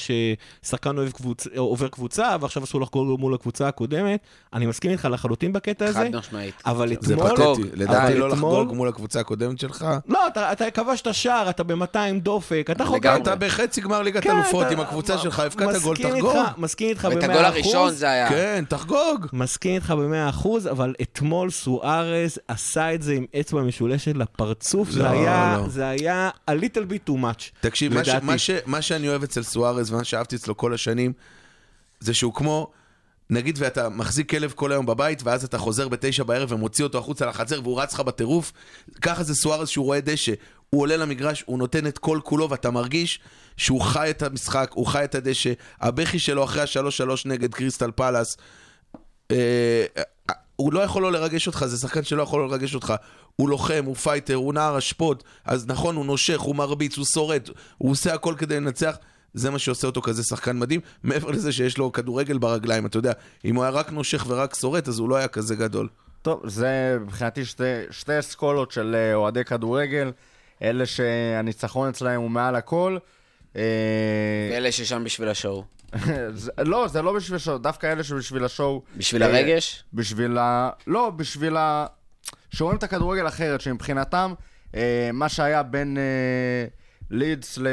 [0.64, 1.48] ששחקן קבוצ...
[1.58, 4.20] עובר קבוצה, ועכשיו אסור לחגוג מול הקבוצה הקודמת.
[4.54, 6.56] אני מסכים איתך לחלוטין בקטע הזה, חד משמעית.
[6.66, 7.30] אבל זה אתמול...
[7.30, 7.70] פתטי.
[7.74, 9.86] לדעתי לא אתמול- לחגוג מול הקבוצה הקודמת שלך.
[10.08, 13.08] לא, אתה, אתה כבשת שער, אתה ב-200 דופק, אתה חוגג.
[13.08, 13.22] לגמרי.
[13.22, 16.36] אתה בחצי גמר ליגת כן, אלופות אתה- עם הקבוצה שלך, הבקעת גול, מסכים תחגוג.
[16.58, 17.16] מסכים איתך ב-100%.
[17.16, 18.30] ואת הגול הראשון זה היה.
[18.30, 19.28] כן, תחגוג.
[19.34, 25.08] מסכים איתך ב-100%, אבל אתמול סוארז עשה את זה עם אצבע משולשת לפרצוף, זה לא,
[25.08, 25.70] היה, לא.
[25.70, 27.44] זה היה a little bit too much.
[27.62, 28.10] תקשיב, מה, ש.
[28.10, 31.14] מה, ש, מה שאני אוהב אצל סוארז ומה שאהבתי אצלו כל השנים,
[32.00, 32.72] זה שהוא כמו,
[33.30, 37.26] נגיד ואתה מחזיק כלב כל היום בבית, ואז אתה חוזר בתשע בערב ומוציא אותו החוצה
[37.26, 38.52] לחצר והוא רץ לך בטירוף,
[39.02, 40.34] ככה זה סוארז שהוא רואה דשא.
[40.70, 43.20] הוא עולה למגרש, הוא נותן את כל כולו, ואתה מרגיש
[43.58, 45.54] שהוא חי את המשחק, הוא חי את הדשא.
[45.82, 48.38] הבכי שלו אחרי השלוש שלוש נגד קריסטל פאלאס,
[49.32, 49.86] אה,
[50.62, 52.94] הוא לא יכול לא לרגש אותך, זה שחקן שלא יכול לא לרגש אותך.
[53.36, 57.50] הוא לוחם, הוא פייטר, הוא נער אשפתות, אז נכון, הוא נושך, הוא מרביץ, הוא שורט,
[57.78, 58.96] הוא עושה הכל כדי לנצח.
[59.34, 63.12] זה מה שעושה אותו כזה שחקן מדהים, מעבר לזה שיש לו כדורגל ברגליים, אתה יודע,
[63.46, 65.88] אם הוא היה רק נושך ורק שורט, אז הוא לא היה כזה גדול.
[66.22, 70.12] טוב, זה מבחינתי שתי, שתי אסכולות של אה, אוהדי כדורגל,
[70.62, 72.98] אלה שהניצחון אצלהם הוא מעל הכל.
[73.56, 73.62] אה,
[74.52, 75.64] ואלה ששם בשביל השואו.
[76.58, 78.82] לא, זה לא בשביל השואו, דווקא אלה שבשביל השואו.
[78.98, 79.84] בשביל אה, הרגש?
[79.94, 80.70] בשביל ה...
[80.88, 81.86] לא, בשביל ה...
[82.52, 84.34] שרואים את הכדורגל אחרת, שמבחינתם,
[84.76, 86.66] אה, מה שהיה בין אה,
[87.10, 87.68] לידס ל...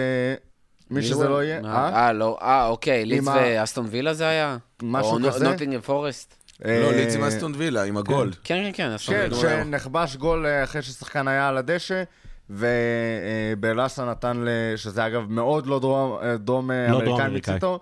[0.90, 1.60] מי שזה לא יהיה.
[1.64, 4.56] אה, אה, לא, אה, אוקיי, לידס ואסטון וילה זה היה?
[4.82, 5.48] משהו או כזה?
[5.48, 6.34] נוטינגרם פורסט?
[6.64, 8.30] לא, אה, לידס עם אסטון וילה, עם הגול.
[8.44, 9.40] כן, כן, כן, אסון כן, גדול.
[9.40, 12.02] שנכבש גול אה, אחרי ששחקן היה על הדשא,
[12.50, 14.44] ובלאסה נתן,
[14.76, 17.54] שזה אגב מאוד לא דרום, דרום לא אמריקאי.
[17.54, 17.80] מצידו,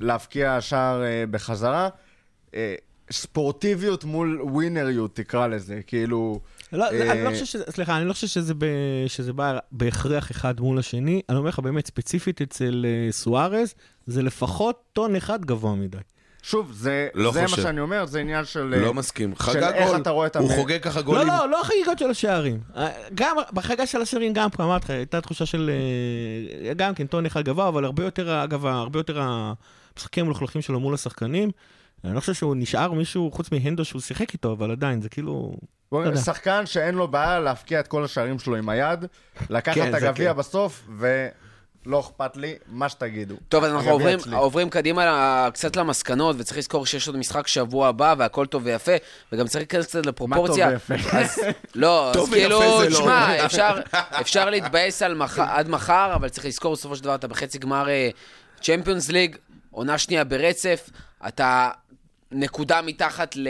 [0.00, 1.88] להבקיע שער בחזרה.
[3.08, 6.40] אה, ספורטיביות מול ווינריות, תקרא לזה, כאילו...
[6.72, 8.64] לא, אה, אני לא חושב שזה, סליחה, אני לא חושב שזה, ב,
[9.06, 11.22] שזה בא בהכרח אחד מול השני.
[11.28, 13.74] אני אומר לך באמת, ספציפית אצל אה, סוארז,
[14.06, 15.98] זה לפחות טון אחד גבוה מדי.
[16.42, 17.48] שוב, זה, לא זה מה.
[17.48, 18.74] שאני אומר, זה עניין של...
[18.74, 19.30] אה, לא מסכים.
[19.34, 21.26] של חגג איך גול, אתה רואה את הוא המ- חוגג ככה לא, גולים.
[21.28, 22.60] לא, לא החגיגות של השערים.
[22.76, 25.70] אה, גם בחגיגה של השערים, גם פה אמרתי לך, הייתה תחושה של...
[26.66, 30.80] אה, גם כן, טון אחד גבוה, אבל הרבה יותר, אגב, הרבה יותר המשחקים המלוכלכים שלו
[30.80, 31.50] מול השחקנים.
[32.04, 35.56] אני לא חושב שהוא נשאר מישהו, חוץ מהנדו שהוא שיחק איתו, אבל עדיין, זה כאילו...
[36.24, 39.04] שחקן שאין לו בעיה להבקיע את כל השערים שלו עם היד,
[39.50, 40.38] לקחת כן, את הגביע כן.
[40.38, 43.36] בסוף, ולא אכפת לי, מה שתגידו.
[43.48, 44.36] טוב, אז אנחנו עוברים, אצלי.
[44.36, 48.92] עוברים קדימה קצת למסקנות, וצריך לזכור שיש עוד משחק שבוע הבא, והכל טוב ויפה,
[49.32, 50.66] וגם צריך להיכנס קצת לפרופורציה.
[50.66, 51.18] מה טוב ויפה?
[51.18, 51.40] אז,
[51.74, 52.82] לא, טוב אז כאילו, לא.
[52.90, 53.80] תשמע, אפשר,
[54.20, 55.38] אפשר להתבאס מח...
[55.38, 57.86] עד מחר, אבל צריך לזכור בסופו של דבר, אתה בחצי גמר
[58.60, 59.36] צ'מפיונס ליג,
[59.70, 60.90] עונה שנייה ברצף,
[61.28, 61.70] אתה
[62.32, 63.48] נקודה מתחת ל...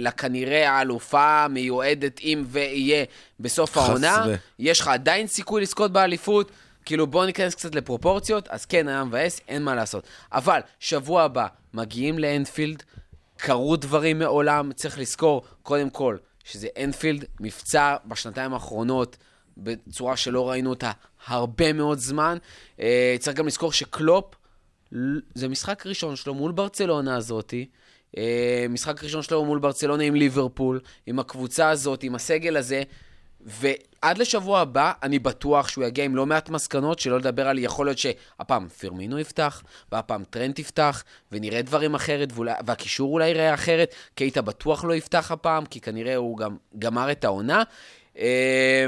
[0.00, 3.04] לכנראה האלופה מיועדת אם ויהיה
[3.40, 4.26] בסוף חס העונה.
[4.58, 6.50] יש לך עדיין סיכוי לזכות באליפות,
[6.84, 10.04] כאילו בוא ניכנס קצת לפרופורציות, אז כן, היה מבאס, אין מה לעשות.
[10.32, 12.82] אבל, שבוע הבא, מגיעים לאנפילד,
[13.36, 19.16] קרו דברים מעולם, צריך לזכור, קודם כל, שזה אנפילד, מבצע בשנתיים האחרונות,
[19.56, 20.92] בצורה שלא ראינו אותה
[21.26, 22.38] הרבה מאוד זמן.
[22.80, 24.34] אה, צריך גם לזכור שקלופ,
[25.34, 27.66] זה משחק ראשון שלו מול ברצלונה הזאתי.
[28.16, 32.82] אה, משחק ראשון שלו מול ברצלונה עם ליברפול, עם הקבוצה הזאת, עם הסגל הזה.
[33.40, 37.86] ועד לשבוע הבא, אני בטוח שהוא יגיע עם לא מעט מסקנות, שלא לדבר על יכול
[37.86, 43.94] להיות שהפעם פירמינו יפתח, והפעם טרנט יפתח, ונראה דברים אחרת, ואולי, והקישור אולי יראה אחרת.
[44.14, 47.62] קייטה בטוח לא יפתח הפעם, כי כנראה הוא גם גמר את העונה.
[48.18, 48.86] אה,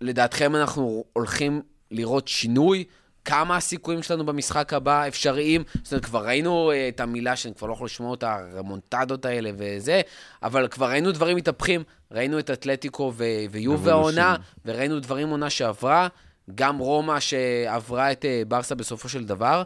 [0.00, 2.84] לדעתכם אנחנו הולכים לראות שינוי?
[3.28, 5.62] כמה הסיכויים שלנו במשחק הבא אפשריים?
[5.82, 9.50] זאת אומרת, כבר ראינו אה, את המילה שאני כבר לא יכול לשמוע אותה, הרמונטדות האלה
[9.58, 10.00] וזה,
[10.42, 11.82] אבל כבר ראינו דברים מתהפכים.
[12.12, 16.08] ראינו את אתלטיקו ו- ויובה העונה, וראינו דברים עונה שעברה.
[16.54, 19.62] גם רומא שעברה את אה, ברסה בסופו של דבר.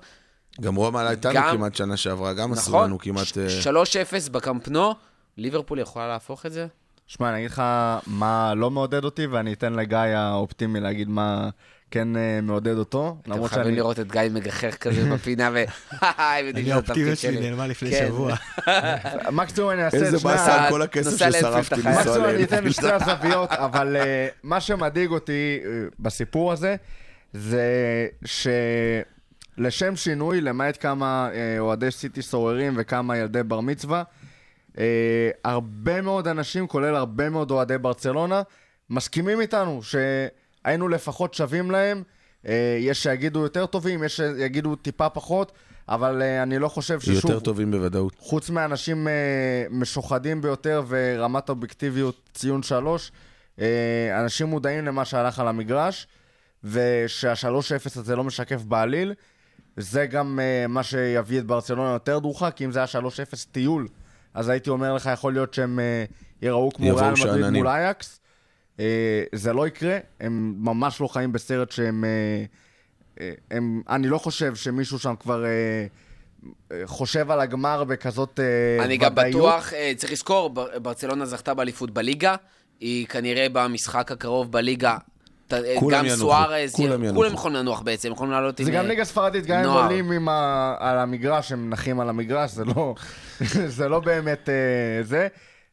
[0.61, 2.85] גם רומא הייתה גם- לנו כמעט שנה שעברה, גם עשו נכון?
[2.85, 3.39] לנו כמעט...
[3.39, 3.83] אה,
[4.27, 4.95] 3-0 בקמפנו,
[5.37, 6.67] ליברפול יכולה להפוך את זה?
[7.07, 7.63] שמע, אני אגיד לך
[8.07, 11.49] מה לא מעודד אותי, ואני אתן לגיא האופטימי להגיד מה
[11.93, 13.17] כן אה, מעודד אותו.
[13.23, 13.77] אתם למרות חייבים שאני...
[13.77, 15.65] לראות את גיא מגחך כזה בפינה, ו...
[16.47, 17.41] יודעים אני האופטימיות שלי.
[17.41, 18.07] נעלמה לפני כן.
[18.09, 18.35] שבוע.
[19.33, 20.65] מקסימום אני אעשה איזה את שני באסה ה...
[20.65, 21.83] על כל הכסף ששרפתי.
[21.83, 22.67] לנסוע מקסימום אני אתן לאנפילד.
[22.67, 25.71] את שתי הזוויות, אבל אה, מה שמדאיג אותי אה,
[26.01, 26.77] בסיפור הזה,
[27.33, 27.67] זה
[29.59, 34.03] שלשם שינוי, למעט כמה אה, אוהדי סיטי סוררים וכמה ילדי בר מצווה,
[34.79, 38.43] אה, הרבה מאוד אנשים, כולל הרבה מאוד אוהדי ברצלונה,
[38.91, 39.81] מסכימים איתנו
[40.65, 42.03] שהיינו לפחות שווים להם.
[42.47, 45.53] אה, יש שיגידו יותר טובים, יש שיגידו טיפה פחות,
[45.89, 47.15] אבל אה, אני לא חושב ששוב...
[47.15, 48.15] יותר טובים בוודאות.
[48.19, 49.13] חוץ מאנשים אה,
[49.71, 53.13] משוחדים ביותר ורמת אובייקטיביות ציון שלוש,
[54.21, 56.07] אנשים מודעים למה שהלך על המגרש,
[56.65, 59.15] ושהשלוש-אפס הזה לא משקף בעליל.
[59.77, 63.89] זה גם מה שיביא את ברצלונה יותר דרוכה, כי אם זה היה שלוש-אפס טיול,
[64.35, 65.79] אז הייתי אומר לך, יכול להיות שהם
[66.43, 67.51] יראו כמו ריאל מדריד.
[67.51, 68.21] מול אייקס.
[68.81, 68.85] אה,
[69.33, 72.05] זה לא יקרה, הם ממש לא חיים בסרט שהם...
[72.05, 72.45] אה,
[73.21, 75.45] אה, הם, אני לא חושב שמישהו שם כבר...
[75.45, 75.51] אה,
[76.73, 79.37] אה, חושב על הגמר בכזאת אה, אני גם ודאיות.
[79.37, 82.35] בטוח, אה, צריך לזכור, בר- ברצלונה זכתה באליפות בליגה,
[82.81, 84.97] היא כנראה במשחק הקרוב בליגה,
[85.91, 87.05] גם סוארז, כולם.
[87.05, 88.67] יכולים לנוח בעצם, יכולים לעלות עם...
[88.67, 89.83] זה גם ליגה ספרדית, גם אם נוער.
[89.85, 90.29] עולים.
[90.79, 92.95] על המגרש, הם נחים על המגרש, זה לא,
[93.77, 94.49] זה לא באמת
[95.03, 95.29] זה.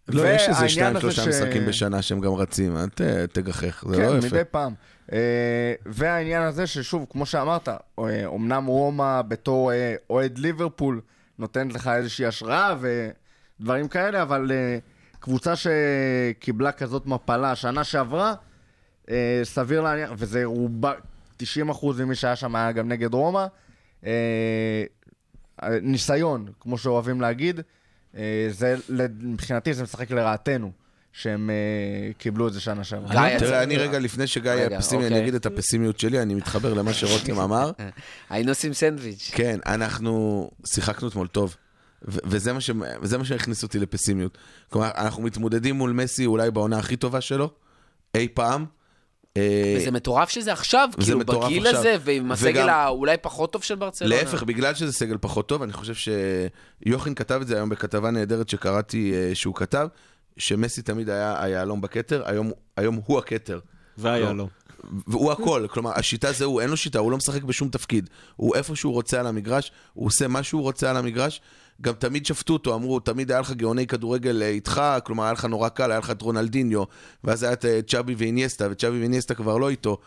[0.10, 3.02] לא, יש איזה שניים, שלושה ש- משחקים בשנה שהם גם רצים, אל ת-
[3.34, 4.28] תגחך, זה כן, לא יפה.
[4.28, 4.74] מדי פעם.
[5.12, 5.18] אה,
[5.86, 7.76] והעניין הזה ששוב, כמו שאמרת, אה,
[8.26, 11.02] אומנם רומא בתור אה, אוהד ליברפול
[11.40, 12.76] נותנת לך איזושהי השראה
[13.60, 14.78] ודברים כאלה, אבל אה,
[15.20, 18.34] קבוצה שקיבלה כזאת מפלה שנה שעברה,
[19.10, 20.94] אה, סביר להניח, וזה רובה,
[21.44, 21.44] 90%
[22.00, 23.46] ממי שהיה שם היה גם נגד רומא,
[24.06, 24.12] אה,
[25.82, 27.64] ניסיון, כמו שאוהבים להגיד, אה,
[28.50, 28.76] זה,
[29.22, 30.72] מבחינתי זה משחק לרעתנו,
[31.14, 33.30] שהם אה, קיבלו את זה שנה שעברה.
[33.30, 35.22] גיא, תראה, אני רגע, לפני שגיא יהיה פסימי, אני אוקיי.
[35.22, 37.72] אגיד את הפסימיות שלי, אני מתחבר למה שרותם אמר.
[38.30, 39.32] היינו עושים סנדוויץ'.
[39.34, 41.56] כן, אנחנו שיחקנו אתמול טוב,
[42.08, 42.72] ו- וזה מה, ש...
[43.02, 44.38] וזה מה שהכניס אותי לפסימיות.
[44.70, 47.52] כלומר, אנחנו מתמודדים מול מסי אולי בעונה הכי טובה שלו,
[48.16, 48.66] אי פעם.
[49.40, 51.80] אה, וזה מטורף שזה עכשיו, כאילו, בגיל עכשיו.
[51.80, 54.16] הזה, ועם הסגל וגם- האולי פחות טוב של ברצלונה.
[54.16, 55.94] להפך, בגלל שזה סגל פחות טוב, אני חושב
[56.86, 59.88] שיוחין כתב את זה היום בכתבה נהדרת שקראתי אה, שהוא כתב,
[60.38, 63.60] שמסי תמיד היה היהלום בכתר, היום, היום הוא הכתר.
[63.98, 64.48] והיה לא.
[65.08, 68.10] והוא הכל, כלומר, השיטה זה הוא, אין לו שיטה, הוא לא משחק בשום תפקיד.
[68.36, 71.42] הוא איפה שהוא רוצה על המגרש, הוא עושה מה שהוא רוצה על המגרש.
[71.82, 75.46] גם תמיד שפטו אותו, אמרו, תמיד היה לך גאוני כדורגל אה, איתך, כלומר, היה לך
[75.46, 76.84] נורא קל, היה לך את רונלדיניו,
[77.24, 79.98] ואז היה את אה, צ'אבי ואיניאסטה, וצ'אבי ואיניאסטה כבר לא איתו.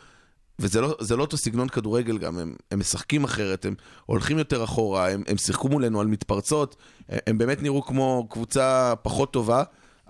[0.59, 3.75] וזה לא, לא אותו סגנון כדורגל גם, הם, הם משחקים אחרת, הם
[4.07, 6.77] הולכים יותר אחורה, הם, הם שיחקו מולנו על מתפרצות,
[7.09, 9.63] הם, הם באמת נראו כמו קבוצה פחות טובה.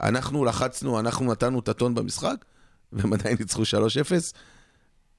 [0.03, 2.45] אנחנו לחצנו, אנחנו נתנו את הטון במשחק,
[2.93, 3.65] והם עדיין ניצחו 3-0.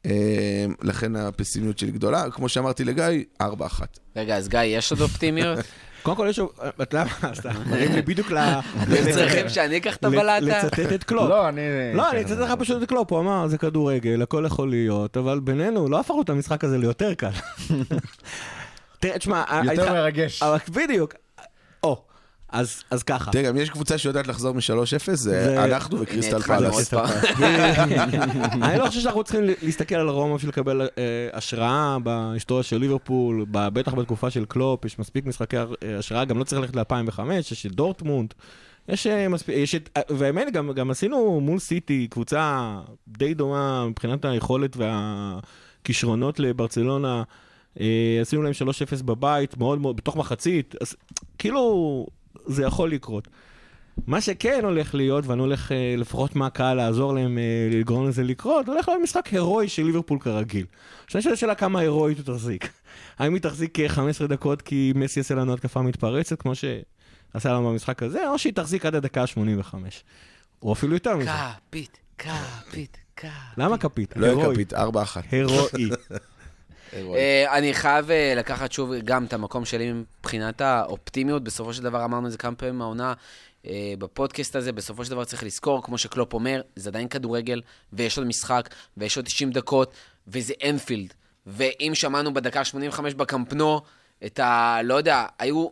[0.06, 2.32] אה, לכן הפסימיות שלי גדולה.
[2.32, 3.46] כמו שאמרתי לגיא, 4-1.
[4.16, 5.60] רגע, אז גיא, יש עוד אופטימיות?
[6.04, 6.52] קודם כל יש לו,
[6.82, 8.40] אתה יודע מה, סתם, מראים לי בדיוק ל...
[9.14, 10.40] צריכים שאני אקח את הבלטה?
[10.40, 11.30] לצטט את קלופ.
[11.30, 11.62] לא, אני...
[11.94, 15.40] לא, אני אצטט לך פשוט את קלופ, הוא אמר, זה כדורגל, הכל יכול להיות, אבל
[15.40, 17.30] בינינו, לא הפכנו את המשחק הזה ליותר קל.
[19.00, 20.44] תראה, תשמע, יותר מרגש.
[20.74, 21.14] בדיוק,
[22.54, 23.32] אז אז ככה.
[23.32, 24.62] תראה, גם יש קבוצה שיודעת לחזור מ-3-0,
[25.06, 26.94] זה זה- אנחנו וקריסטל פאלאס.
[28.64, 30.88] אני לא חושב שאנחנו צריכים להסתכל על רומא בשביל לקבל אה,
[31.34, 35.64] השראה בהיסטוריה של ליברפול, בטח בתקופה של קלופ, יש מספיק משחקי אה,
[36.00, 38.34] השראה, גם לא צריך ללכת ל-2005, יש את דורטמונד,
[38.90, 42.76] יש אה, מספיק, יש את, והאמת, גם, גם עשינו מול סיטי קבוצה
[43.08, 47.24] די דומה מבחינת היכולת והכישרונות לברצלונה,
[48.22, 48.54] עשינו להם
[49.00, 50.96] 3-0 בבית, מאוד מאוד, בתוך מחצית, אז
[51.38, 52.06] כאילו,
[52.46, 53.28] זה יכול לקרות.
[54.08, 58.68] מה שכן הולך להיות, ואני הולך אה, לפחות מהקהל לעזור להם אה, לגרום לזה לקרות,
[58.68, 60.66] הולך להיות משחק הירואי של ליברפול כרגיל.
[61.06, 62.70] עכשיו יש השאלה כמה הירואית הוא תחזיק.
[63.20, 67.70] האם היא תחזיק אה, 15 דקות כי מסי יעשה לנו התקפה מתפרצת, כמו שעשה לנו
[67.70, 69.76] במשחק הזה, או שהיא תחזיק עד הדקה ה-85.
[70.62, 71.30] או אפילו יותר מזה.
[71.70, 73.30] כפית, כפית, כפית.
[73.58, 74.14] למה כפית?
[74.18, 74.52] לא הירואי.
[74.52, 74.76] יקפית, 4-1.
[75.32, 75.90] הירואי.
[77.16, 81.44] אה, אני חייב אה, לקחת שוב גם את המקום שלי מבחינת האופטימיות.
[81.44, 83.14] בסופו של דבר אמרנו את זה כמה פעמים מהעונה
[83.68, 84.72] אה, בפודקאסט הזה.
[84.72, 87.62] בסופו של דבר צריך לזכור, כמו שקלופ אומר, זה עדיין כדורגל,
[87.94, 89.94] ויש עוד משחק, ויש עוד 90 דקות,
[90.28, 91.14] וזה אנפילד.
[91.48, 93.82] ואם שמענו בדקה 85 בקמפנו,
[94.26, 94.78] את ה...
[94.84, 95.68] לא יודע, היו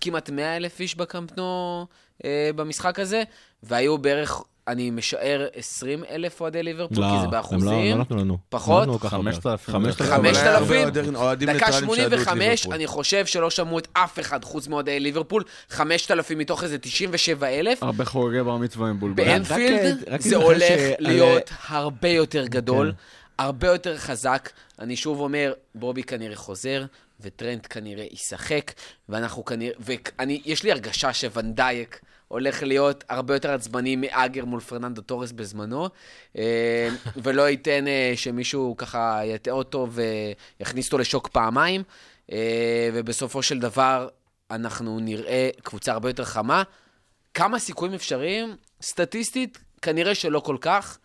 [0.00, 1.86] כמעט 100 אלף איש בקמפנו
[2.24, 3.22] אה, במשחק הזה,
[3.62, 7.68] והיו בערך, אני משער, 20 אלף אוהדי ליברפול, כי זה לא, הם באחוזים.
[7.70, 8.38] לא לא נתנו לנו.
[8.48, 8.86] פחות?
[8.86, 9.32] לא נתנו ככה הרבה.
[9.32, 9.74] 5,000.
[9.74, 10.06] 5,000.
[10.16, 10.76] חמשת אבל היה אלפים?
[10.78, 12.74] הרבה אוהדים- אוהדים דקה ניטרלים שידעו את 85, ליברפול.
[12.74, 15.42] אני חושב שלא שמעו את אף אחד חוץ מאוהדי ליברפול.
[15.70, 17.82] 5,000 מתוך איזה 97 אלף.
[17.82, 19.24] הרבה חוגגי בר מצווה עם בולבול.
[19.24, 23.44] באנפילד זה הולך ש- להיות הרבה יותר גדול, כן.
[23.44, 24.50] הרבה יותר חזק.
[24.78, 26.84] אני שוב אומר, בובי כנראה חוזר,
[27.20, 28.72] וטרנט כנראה ישחק,
[29.08, 29.74] ואנחנו כנראה...
[29.80, 32.00] ויש לי הרגשה שוואן דייק
[32.34, 35.88] הולך להיות הרבה יותר עצבני מאגר מול פרננדו טורס בזמנו,
[36.38, 41.82] אה, ולא ייתן אה, שמישהו ככה יטעה אותו ויכניס אותו לשוק פעמיים,
[42.32, 44.08] אה, ובסופו של דבר
[44.50, 46.62] אנחנו נראה קבוצה הרבה יותר חמה.
[47.34, 48.56] כמה סיכויים אפשריים?
[48.82, 50.98] סטטיסטית, כנראה שלא כל כך,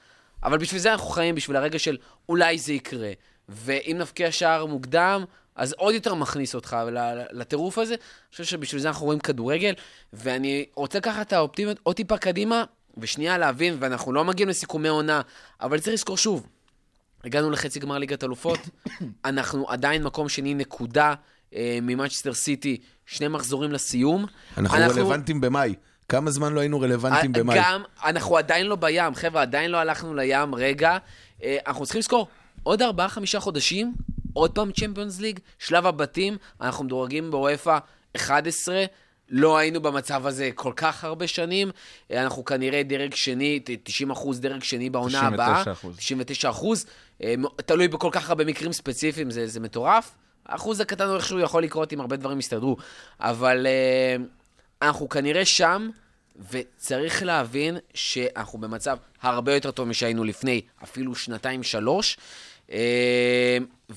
[0.43, 1.97] אבל בשביל זה אנחנו חיים, בשביל הרגע של
[2.30, 3.11] אולי זה יקרה.
[3.49, 5.23] ואם נבקיע שער מוקדם,
[5.60, 6.78] אז עוד יותר מכניס אותך
[7.32, 7.93] לטירוף הזה.
[7.93, 9.74] אני חושב שבשביל זה אנחנו רואים כדורגל,
[10.14, 12.64] ואני רוצה לקחת את האופטימיות עוד טיפה קדימה,
[12.97, 15.22] ושנייה להבין, ואנחנו לא מגיעים לסיכומי עונה,
[15.62, 16.47] אבל צריך לזכור שוב,
[17.24, 18.60] הגענו לחצי גמר ליגת אלופות,
[19.26, 21.14] אנחנו עדיין מקום שני נקודה
[21.55, 24.26] אה, ממנצ'סטר סיטי, שני מחזורים לסיום.
[24.57, 25.76] אנחנו רלוונטיים במאי.
[26.10, 27.57] כמה זמן לא היינו רלוונטיים אה, במאי?
[27.60, 30.97] גם, אנחנו עדיין לא בים, חבר'ה, עדיין לא הלכנו לים, רגע.
[31.43, 32.28] אה, אנחנו צריכים לזכור,
[32.64, 33.93] עוד ארבעה, חמישה חודשים,
[34.34, 37.77] עוד פעם צ'מפיונס ליג, שלב הבתים, אנחנו מדורגים באופה
[38.15, 38.86] 11.
[39.30, 41.71] לא היינו במצב הזה כל כך הרבה שנים.
[42.11, 45.34] אה, אנחנו כנראה דרג שני, ת- 90 אחוז דרג שני בעונה 99%.
[45.34, 45.63] הבאה.
[45.97, 46.86] 99 אחוז.
[47.23, 50.15] אה, מ- תלוי בכל כך הרבה מקרים ספציפיים, זה, זה מטורף.
[50.45, 52.77] האחוז הקטן הוא איכשהו יכול לקרות אם הרבה דברים יסתדרו.
[53.19, 54.15] אבל אה,
[54.82, 55.89] אנחנו כנראה שם,
[56.51, 62.23] וצריך להבין שאנחנו במצב הרבה יותר טוב משהיינו לפני אפילו שנתיים-שלוש, אה,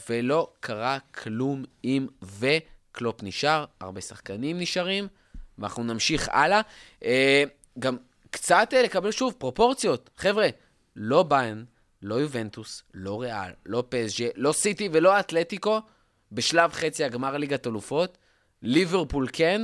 [0.09, 5.09] ולא קרה כלום אם וקלופ נשאר, הרבה שחקנים נשארים,
[5.59, 6.61] ואנחנו נמשיך הלאה.
[7.05, 7.45] אה,
[7.79, 7.97] גם
[8.31, 10.11] קצת אה, לקבל שוב פרופורציות.
[10.17, 10.49] חבר'ה,
[10.97, 11.65] לא ביין,
[12.03, 15.81] לא יובנטוס, לא ריאל, לא פסג'ה, לא סיטי ולא אתלטיקו,
[16.33, 18.19] בשלב חצי הגמר ליגת אלופות.
[18.63, 19.63] ליברפול כן,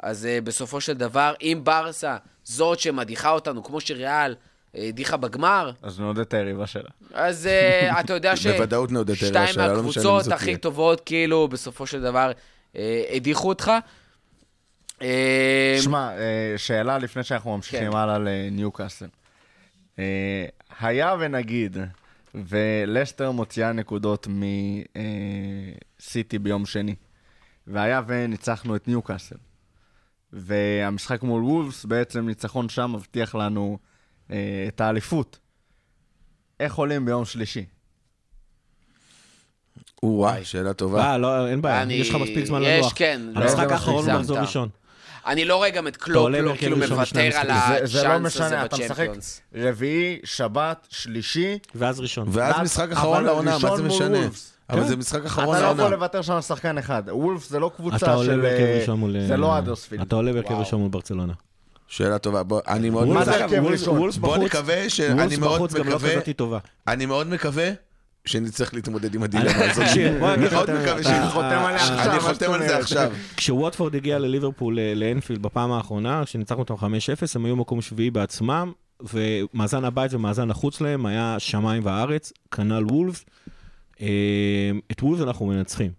[0.00, 4.36] אז בסופו של דבר, אם ברסה זאת שמדיחה אותנו, כמו שריאל אה,
[4.76, 6.90] הדיחה בגמר, אז נעודד את היריבה שלה.
[7.14, 8.46] אז uh, אתה יודע ש...
[8.46, 10.56] בוודאות נעודד את היריבה שתיים שלה, לא משנה מי מהקבוצות הכי.
[10.56, 12.32] טובות, כאילו, בסופו של דבר,
[12.76, 13.72] אה, הדיחו אותך.
[15.02, 17.96] אה, שמע, אה, שאלה לפני שאנחנו ממשיכים כן.
[17.96, 19.08] הלאה לניוקאסל.
[19.98, 20.46] אה,
[20.80, 21.76] היה ונגיד,
[22.34, 24.28] ולסטר מוציאה נקודות
[26.00, 26.94] מסיטי ביום שני.
[27.66, 29.36] והיה וניצחנו את ניוקאסל.
[30.32, 33.95] והמשחק מול וולפס, בעצם ניצחון שם מבטיח לנו אה,
[34.68, 35.38] את האליפות.
[36.60, 37.64] איך עולים ביום שלישי?
[40.02, 41.00] וואי, שאלה טובה.
[41.04, 42.92] אה, לא, אין בעיה, אני- יש לך מספיק זמן יש, לנוח.
[42.96, 43.20] כן.
[43.34, 44.38] לא, המשחק האחרון הוא מחזור.
[44.38, 44.68] ראשון.
[45.26, 47.30] אני לא רואה גם את קלופ, לא כאילו מוותר על המשחקים.
[47.78, 49.40] זה, זה לא הצ'אנס הזה משנה, אתה משחק בצ'מפיונס.
[49.54, 51.58] רביעי, שבת, שלישי.
[51.74, 52.28] ואז ראשון.
[52.30, 54.18] ואז ואז- משחק אחרון לעונה, מה זה משנה?
[54.70, 54.88] אבל כן.
[54.88, 55.96] זה משחק אחרון אתה לא יכול לעונה.
[55.96, 57.02] לוותר שם על שחקן אחד.
[57.08, 58.46] וולף זה לא קבוצה של...
[58.46, 58.84] אה.
[59.28, 60.02] זה לא אדרספילד.
[60.02, 60.52] אתה עולה בהרכב.
[60.54, 61.32] ראשון מול ברצלונה.
[61.88, 62.42] שאלה טובה.
[62.42, 63.88] בוא, אני מאוד מה וולס, זה מקווה- וולס-?
[63.88, 65.00] וולס בוא בחוץ- נקווה ש...
[65.00, 66.10] אני מאוד בחוץ לא מקווה...
[66.88, 67.70] אני מאוד מקווה
[68.24, 69.84] שנצטרך להתמודד עם הדילמה הזאת.
[69.84, 72.78] לך מאוד מקווה שאני חותם עליה עכשיו, אני חותם על זה?
[72.78, 73.12] עכשיו.
[73.36, 76.78] כשווטפורד הגיע לליברפול אה, לאנפילד בפעם האחרונה, כשניצחנו אותם 5-0,
[77.34, 78.72] הם היו מקום שביעי בעצמם,
[79.12, 83.24] ומאזן הבית ומאזן החוץ להם היה שמיים וארץ, כנ"ל וולפס.
[84.00, 84.06] אה,
[84.92, 85.90] את וולפס אנחנו מנצחים.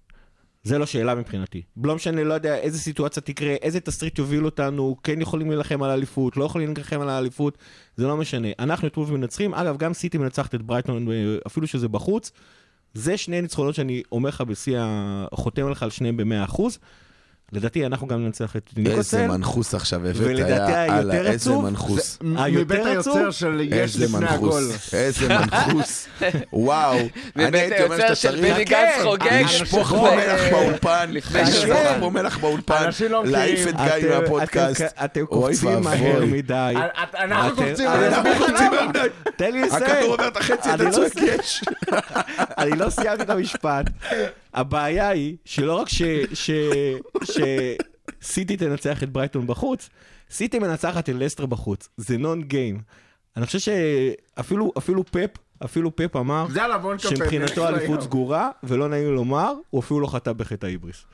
[0.67, 1.61] זה לא שאלה מבחינתי.
[1.83, 5.89] לא משנה, לא יודע איזה סיטואציה תקרה, איזה תסריט יוביל אותנו, כן יכולים להילחם על
[5.89, 7.57] האליפות, לא יכולים להילחם על האליפות,
[7.95, 8.47] זה לא משנה.
[8.59, 12.31] אנחנו את וולפס מנצחים, אגב, גם סיטי מנצחת את ברייטון, אה, אפילו שזה בחוץ.
[12.93, 14.79] זה שני ניצחונות שאני אומר לך בשיא.
[15.33, 16.61] חותם לך על שניהם ב-100%.
[17.51, 19.27] לדעתי אנחנו גם ננצח את איזה ניוקוסל.
[19.27, 22.17] מנחוס עכשיו הבאת, ולדעתי היותר אללה, איזה עצוב, מנחוס.
[22.21, 22.87] מבית עצוב?
[23.17, 24.63] היוצר של יש איזה לפני הגול.
[24.63, 26.07] מנחוס, איזה מנחוס.
[26.53, 26.97] וואו.
[26.97, 29.41] אני מבית הייתי אומר היוצר שאתה של צריך בני גנץ חוגג.
[29.45, 31.77] לשפוך בוא, פה אה, מלח באולפן, לשפוך.
[31.99, 33.73] פה מלח באולפן, לא להעיף את.
[33.75, 34.81] גיא מהפודקאסט.
[35.05, 36.25] אתם- קופצים מהר.
[36.25, 36.73] מדי.
[37.03, 37.85] את- אנחנו קופצים.
[37.89, 38.21] מהר.
[39.35, 39.83] תן לי לסיים.
[39.83, 41.11] הכדור עובר את החצי, אתה לא צועק.
[41.17, 41.63] יש.
[42.59, 43.85] אני לא סיימתי את המשפט.
[44.57, 46.01] הבעיה היא שלא רק ש...
[46.33, 46.51] ש...
[47.23, 47.39] ש...
[48.21, 49.89] סיטי תנצח את ברייטון בחוץ,
[50.31, 51.89] סיטי מנצחת את לסטר בחוץ.
[51.97, 52.81] זה נון גיים.
[53.37, 55.29] אני חושב שאפילו אפילו פפ,
[55.65, 56.47] אפילו פפ אמר.
[56.97, 58.01] שמבחינתו אליפות.
[58.01, 61.05] סגורה, ולא נעים לומר, הוא אפילו לא חטא בחטא ההיבריס.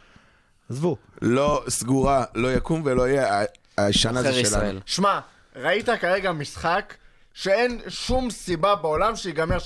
[0.70, 0.98] עזבו.
[1.22, 3.44] לא סגורה, לא יקום ולא יהיה,
[3.78, 4.42] השנה זה שלנו.
[4.42, 4.80] ישראל.
[4.86, 5.20] שמע,
[5.56, 6.94] ראית כרגע משחק
[7.34, 9.62] שאין שום סיבה בעולם שיגמר 3-0.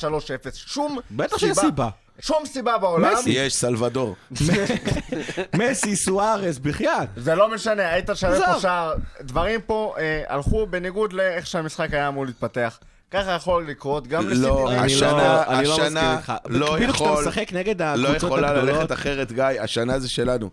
[0.53, 1.89] שום בטח שיש סיבה.
[2.19, 3.13] שום סיבה בעולם.
[3.13, 3.29] מסי.
[3.29, 4.15] יש סלבדור.
[5.59, 7.07] מסי, סוארס, בחייאת.
[7.17, 8.59] זה לא משנה, היית שווה פה.
[8.61, 8.93] שער.
[9.21, 12.79] דברים פה אה, הלכו בניגוד לאיך שהמשחק היה אמור להתפתח.
[13.11, 14.41] ככה יכול לקרות גם לסיטי.
[14.47, 16.33] לא, אני השנה- לא- אני לא השנה מסכים איתך.
[16.49, 20.49] לא בדיוק כשאתה יכול- משחק נגד לא יכולה הגדולות, ללכת אחרת, גיא, השנה זה שלנו.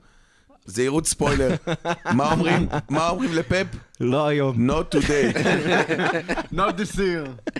[0.66, 1.50] זהירות ספוילר.
[2.18, 2.68] מה אומרים?
[2.90, 3.66] מה אומרים לפפ?
[4.00, 4.70] לא היום.
[4.70, 5.36] Not today.
[6.56, 7.52] Not this year.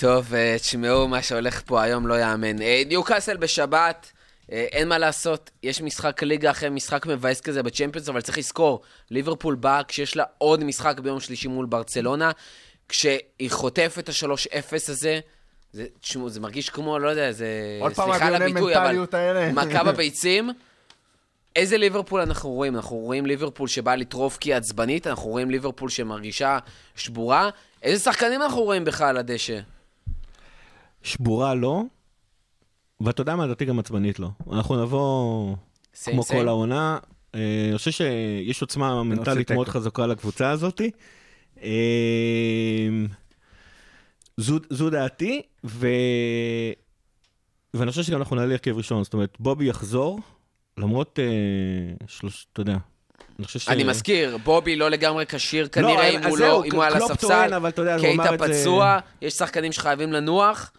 [0.00, 2.62] טוב, אה, תשמעו, מה שהולך פה היום לא יאמן.
[2.62, 4.12] אה, ניוקאסל בשבת,
[4.52, 8.80] אה, אין מה לעשות, יש משחק ליגה אחרי משחק מבאס כזה בצ'מפיונס, אבל צריך לזכור,
[9.10, 12.30] ליברפול באה כשיש לה עוד משחק ביום שלישי מול ברצלונה,
[12.88, 15.20] כשהיא חוטפת את ה-3-0 הזה,
[15.72, 17.78] זה, תשמעו, זה מרגיש כמו, לא יודע, זה...
[17.80, 19.52] עוד פעם הדיוני מנטליות האלה.
[19.64, 20.50] מכה בביצים.
[21.56, 22.76] איזה ליברפול אנחנו רואים?
[22.76, 26.58] אנחנו רואים ליברפול שבאה לטרוף כי היא עצבנית, אנחנו רואים ליברפול שמרגישה
[26.96, 27.50] שבורה.
[27.82, 29.60] איזה שחקנים אנחנו רואים בכלל על הדשא?
[31.02, 31.82] שבורה לא,
[33.00, 34.28] ואתה יודע מה, לדעתי גם עצבנית לא.
[34.52, 35.54] אנחנו נבוא
[35.94, 36.40] סיים, כמו סיים.
[36.42, 36.98] כל העונה.
[37.34, 39.50] אה, אני חושב שיש עוצמה מנטלית.
[39.52, 40.80] מאוד חזקה לקבוצה הזאת.
[41.62, 42.88] אה,
[44.36, 45.88] זו, זו דעתי, ו...
[47.74, 49.04] ואני חושב שגם אנחנו נעלה הרכב ראשון.
[49.04, 50.20] זאת אומרת, בובי יחזור,
[50.78, 51.24] למרות אה,
[52.06, 52.46] שלוש...
[52.52, 52.76] אתה יודע.
[53.38, 53.68] אני ש...
[53.68, 56.92] אני מזכיר, בובי לא לגמרי כשיר כנראה אבל- אם אז הוא לא, אם הוא על
[56.96, 57.48] הספסל.
[58.00, 60.72] קייטה זה- פצוע, יש שחקנים שחייבים לנוח.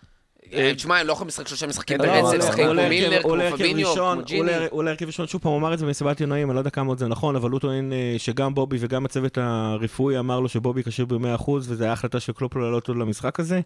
[0.54, 3.22] אה, תשמע, הם לא יכולים לשחק שלושה משחקים לא, ברצף, לשחק הוא כמו מילנר, הרכב-
[3.50, 4.40] כמו פביניו, כמו ג'יני.
[4.40, 6.70] עולה- עולה הרכב ראשון, שוב פעם, הוא אמר את זה במסיבת עיתונאים, אני לא יודע
[6.70, 10.50] כמה עוד זה נכון, אבל הוא טוען אה, שגם בובי וגם הצוות הרפואי אמר לו
[10.50, 13.60] שבובי כשיר ב-100% וזו הייתה החלטה של קלופ לא לעלות אותו למשחק הזה.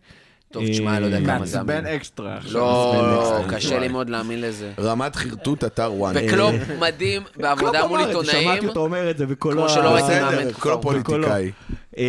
[0.51, 1.85] טוב, תשמע, אני לא יודע כמה זה מעצבן.
[1.85, 2.37] אקסטרה.
[2.51, 3.43] לא.
[3.49, 4.71] קשה לי מאוד להאמין לזה.
[4.79, 6.13] רמת חרטוט אתר וואן.
[6.17, 8.41] וקלופ מדהים בעבודה מול עיתונאים.
[8.43, 9.61] שמעתי אותו אומר את זה בקולו.
[9.61, 10.53] כמו שלא הייתי מאמן.
[10.53, 11.51] כל פוליטיקאי.
[11.97, 12.03] אה,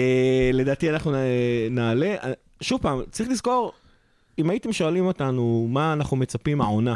[0.53, 1.13] לדעתי אנחנו
[1.71, 2.15] נעלה.
[2.25, 3.73] אה, שוב פעם, צריך לזכור,
[4.39, 6.95] אם הייתם שואלים אותנו מה אנחנו מצפים מהעונה,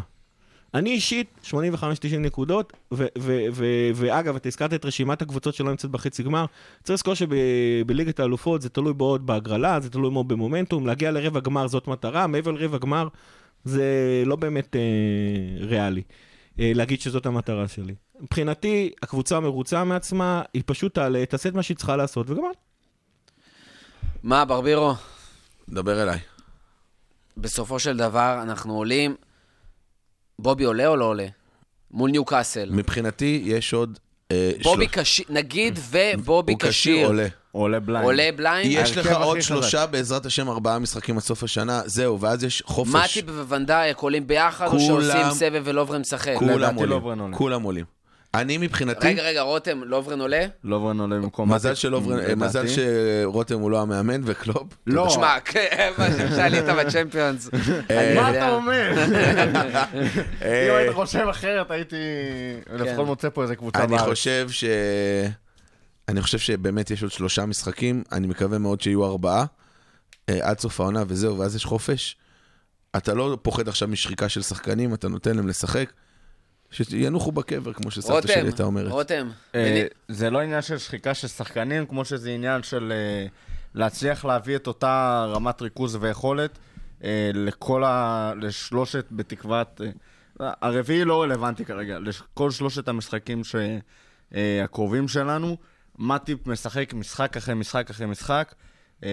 [0.75, 1.53] אני אישית, 85-90
[2.19, 2.73] נקודות,
[3.95, 6.45] ואגב, אתה הזכרת את רשימת הקבוצות שלא נמצאת בחצי גמר,
[6.83, 11.69] צריך לזכור שבליגת האלופות זה תלוי מאוד בהגרלה, זה תלוי מאוד במומנטום, להגיע לרבע גמר
[11.69, 13.09] זאת מטרה, מעבר לרבע גמר
[13.65, 14.81] זה לא באמת אה,
[15.67, 16.03] ריאלי.
[16.61, 17.95] אה, להגיד שזאת המטרה שלי.
[18.21, 22.51] מבחינתי, הקבוצה מרוצה מעצמה, היא פשוט תעלה, תעשה את מה שהיא צריכה לעשות, וגמר.
[24.23, 24.95] מה, ברבירו?
[25.69, 26.19] דבר אליי.
[27.41, 29.15] בסופו של דבר, אנחנו עולים.
[30.39, 31.27] בובי עולה או לא עולה?
[31.91, 32.69] מול ניוקאסל.
[32.73, 33.99] מבחינתי יש עוד...
[34.33, 37.07] אה, בובי שלוש- כשיר, נגיד ובובי הוא כשיר כשיר.
[37.07, 37.27] עולה.
[37.53, 38.05] עולה blind.
[38.05, 38.71] עולה blind.
[38.73, 42.63] יש לך ההרכב עוד שלושה, בעזרת השם, ארבעה משחקים עד סוף השנה, זהו, ואז יש
[42.67, 42.95] חופש.
[43.19, 46.35] מטיפ ואן דייק עולים ביחד, או כולם- שעושים סבב ולוברן משחק?
[46.39, 47.01] כולם עולים.
[47.35, 47.85] כולם עולים.
[48.35, 50.47] אני מבחינתי, רגע, רגע, רותם, לוברן עולה?
[50.65, 51.53] לוברן עולה במקום...
[51.53, 52.39] מזל שלוברן-.
[52.39, 54.75] מזל שרותם הוא לא המאמן וקלופ.
[54.87, 55.07] לא.
[55.09, 56.07] תשמע, כן, מה
[56.37, 57.51] שעלית בצ'מפיונס.
[57.91, 58.31] אה, אני מה.
[58.31, 58.93] אתה אומר?
[60.43, 61.97] אם היית חושב אחרת, הייתי
[62.73, 64.09] לפחות מוצא פה איזה קבוצה אני בארץ.
[64.09, 64.65] חושב ש...
[66.09, 69.45] אני חושב שבאמת יש עוד שלושה משחקים, אני מקווה מאוד שיהיו ארבעה
[70.29, 72.17] אה, עד סוף העונה וזהו, ואז יש חופש.
[72.97, 75.93] אתה לא פוחד עכשיו משחיקה של שחקנים, אתה נותן להם לשחק.
[76.71, 78.93] שינוחו בקבר, כמו שסבתא רותם, שלי הייתה אומרת.
[78.93, 79.29] רותם.
[79.55, 83.27] אה, זה לא עניין של שחיקה של שחקנים, כמו שזה עניין של אה,
[83.75, 86.59] להצליח להביא את אותה רמת ריכוז ויכולת
[87.05, 88.33] אה, לכל ה...
[88.41, 89.81] לשלושת בתקוות...
[90.41, 93.55] אה, הרביעי לא רלוונטי כרגע, לכל שלושת המשחקים ש...
[94.35, 95.57] אה, הקרובים שלנו.
[95.99, 98.55] מטיפ משחק משחק אחרי משחק אחרי משחק.
[99.05, 99.11] אה,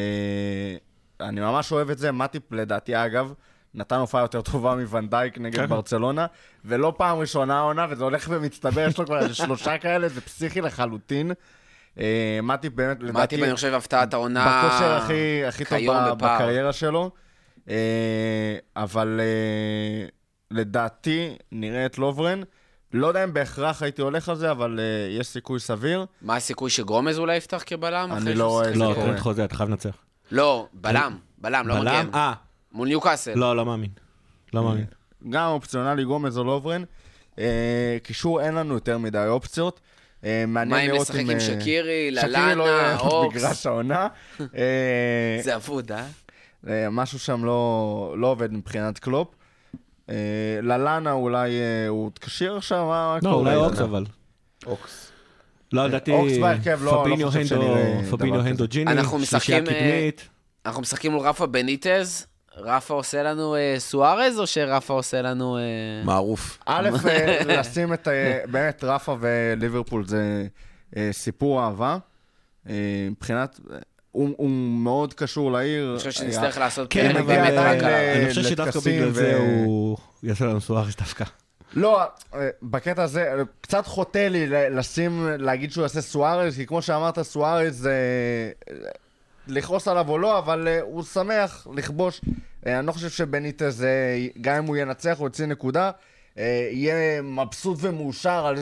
[1.22, 2.12] אני ממש אוהב את זה.
[2.12, 3.34] מטיפ, לדעתי, אגב,
[3.74, 5.66] נתן הופעה יותר טובה מוונדייק נגד כן.
[5.66, 6.26] ברצלונה,
[6.66, 10.62] ולא פעם ראשונה העונה, וזה הולך ומצטבר, יש לו כבר איזה שלושה כאלה, זה פסיכי
[10.62, 11.32] לחלוטין.
[12.00, 14.64] אה, מטיפ באמת, לדעתי, מטיפ, אני חושב, הפתעת העונה...
[14.64, 16.18] בכושר הכי, הכי טוב.
[16.18, 17.12] בקריירה שלו.
[17.70, 20.08] אה, אבל אה,
[20.52, 22.42] לדעתי, נראה את לוברן.
[22.94, 26.06] לא יודע אם בהכרח הייתי הולך על זה, אבל אה, יש סיכוי סביר.
[26.22, 28.12] מה הסיכוי שגומז אולי יפתח כבלם?
[28.12, 28.70] אני לא רואה?
[28.70, 28.94] את זה לא.
[28.96, 29.96] טרנט חוזר, אתה חייב לנצח.
[30.32, 31.18] לא, בלם.
[31.38, 31.86] בלם, לא בלם?
[31.86, 32.14] מגן.
[32.14, 32.34] אה,
[32.78, 33.34] מול ניוקאסל.
[33.36, 33.90] לא, לא מאמין.
[34.54, 34.86] לא מאמין.
[35.30, 36.84] גם אופציונלי גומז או לוברן.
[37.40, 39.80] אה, קישור אין לנו יותר מדי אופציות.
[40.24, 43.36] אה, מה אם לשחק עם אה, שקירי, ללאנה, לא אוקס?
[43.44, 44.08] במגרש העונה.
[44.58, 46.06] אה, זה אבוד, אה?
[46.68, 49.28] אה, משהו שם לא, לא עובד מבחינת קלופ.
[50.10, 50.16] אה,
[50.62, 52.86] ללאנה אולי אה, הוא כשיר עכשיו?
[52.86, 53.34] מה לא?
[53.34, 53.56] אולי?
[53.56, 54.06] אוקס אבל.
[54.66, 55.12] אוקס.
[55.74, 58.42] לא, לדעתי, אוקס בהרכב, לא- לא פביניו הנדו- פביניו.
[58.68, 60.30] ג'יני, אנחנו שלישייה אה, קדמית.
[60.66, 62.28] אנחנו משחקים מול רפה בניטז.
[62.58, 65.58] רפה עושה לנו אה, סוארז, או שרפה עושה לנו...
[65.58, 65.62] אה,
[66.04, 66.60] מערוף.
[66.66, 70.48] א', אה, לשים את, אה, באמת, רפה וליברפול זה
[70.98, 71.98] אה, סיפור אהבה.
[72.70, 72.74] אה,
[73.12, 73.78] מבחינת, אה,
[74.12, 74.50] הוא הוא
[74.84, 75.90] מאוד קשור לעיר.
[75.92, 77.94] אני חושב שנצטרך לעשות כן, פרק אבל באמת רק ל- על...
[77.94, 81.26] אה, אני חושב שדווקא בגלל ו- זה הוא יעשה לנו סוארס דווקא.
[81.74, 82.02] לא,
[82.34, 87.22] אה, בקטע הזה, אה, קצת חוטא לי לשים, להגיד שהוא יעשה סוארז, כי כמו שאמרת,
[87.22, 87.94] סוארז זה...
[89.48, 92.22] לכעוס עליו או לא, אבל אה, הוא שמח לכבוש.
[92.68, 93.90] אה, אני לא חושב שבניטז, אה,
[94.42, 95.92] גם אם הוא ינצח, הוא יוציא נקודה,
[96.38, 98.56] אה, יהיה מבסוט ומאושר על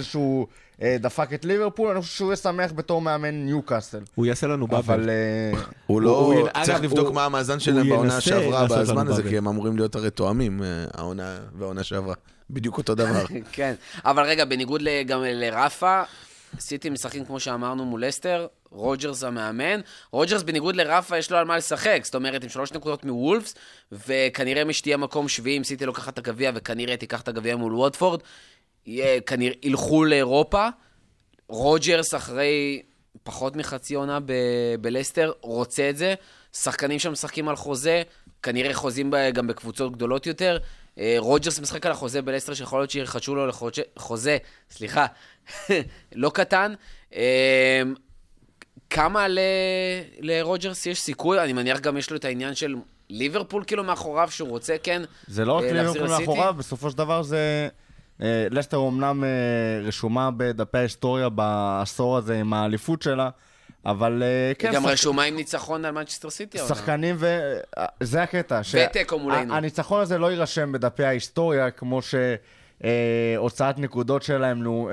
[0.82, 4.00] אה, דפק את ליברפול, אני חושב שהוא יהיה שמח בתור מאמן ניוקאסל.
[4.16, 4.82] הוא יעשה לנו אבל...
[4.82, 5.10] באבל.
[5.10, 6.10] אה, הוא לא...
[6.20, 9.24] הוא- הוא- צריך לבדוק הוא- מה המאזן שלהם בעונה שעברה בזמן הזה.
[9.24, 10.62] כי הם אמורים להיות הרי תואמים,
[10.94, 12.16] העונה והעונה שעברה.
[12.50, 13.24] בדיוק אותו דבר.
[13.52, 13.74] כן,
[14.06, 16.02] אבל רגע, בניגוד גם לרפה,
[16.60, 19.82] סיטי משחקים כמו שאמרנו מול לסטר, רוג'רס המאמן.
[20.12, 23.56] רוג'רס בניגוד לרפה יש לו על מה לשחק, זאת אומרת עם שלוש נקודות מוולפס,
[23.92, 27.76] וכנראה מי שתהיה מקום שביעי אם סיטי לוקחת את הגביע, וכנראה תיקח את הגביע מול
[27.76, 28.20] ווטפורד,
[28.86, 30.68] יהיה- כנראה ילכו לאירופה.
[31.50, 32.82] רוג'רס אחרי
[33.24, 34.20] פחות מחצי עונה
[34.82, 36.16] בלסטר רוצה את זה.
[36.54, 38.04] שחקנים שם משחקים על חוזה,
[38.44, 40.58] כנראה חוזים גם בקבוצות גדולות יותר.
[41.00, 44.38] אה, רוג'רס משחק על החוזה בלסטר, שיכול להיות שירחשו לו לחוזה, חוזה,
[44.72, 45.06] סליחה,
[46.16, 46.74] לא קטן.
[47.16, 47.82] אה,
[48.90, 49.40] כמה ל-
[50.20, 51.40] לרוג'רס יש סיכוי?
[51.44, 52.76] אני מניח גם יש לו את העניין של
[53.10, 56.08] ליברפול כאילו מאחוריו, שהוא רוצה כן זה לא רק אה, ליברפול?
[56.08, 57.68] מאחוריו, בסופו של דבר זה...
[58.22, 59.30] אה, לסטר אומנם אה,
[59.88, 63.30] רשומה בדפי ההיסטוריה בעשור הזה עם האליפות שלה,
[63.86, 64.24] אבל
[64.60, 66.58] כן, היא גם שחק- רשומה עם ניצחון על מנצ'סטר סיטי.
[66.58, 67.54] שחקנים ו...
[68.04, 68.64] זה הקטע.
[68.64, 69.54] ש- ותיקו מולנו.
[69.56, 72.00] הניצחון הזה לא יירשם בדפי ההיסטוריה, כמו
[72.84, 74.90] שהוצאת נקודות שלהם נו,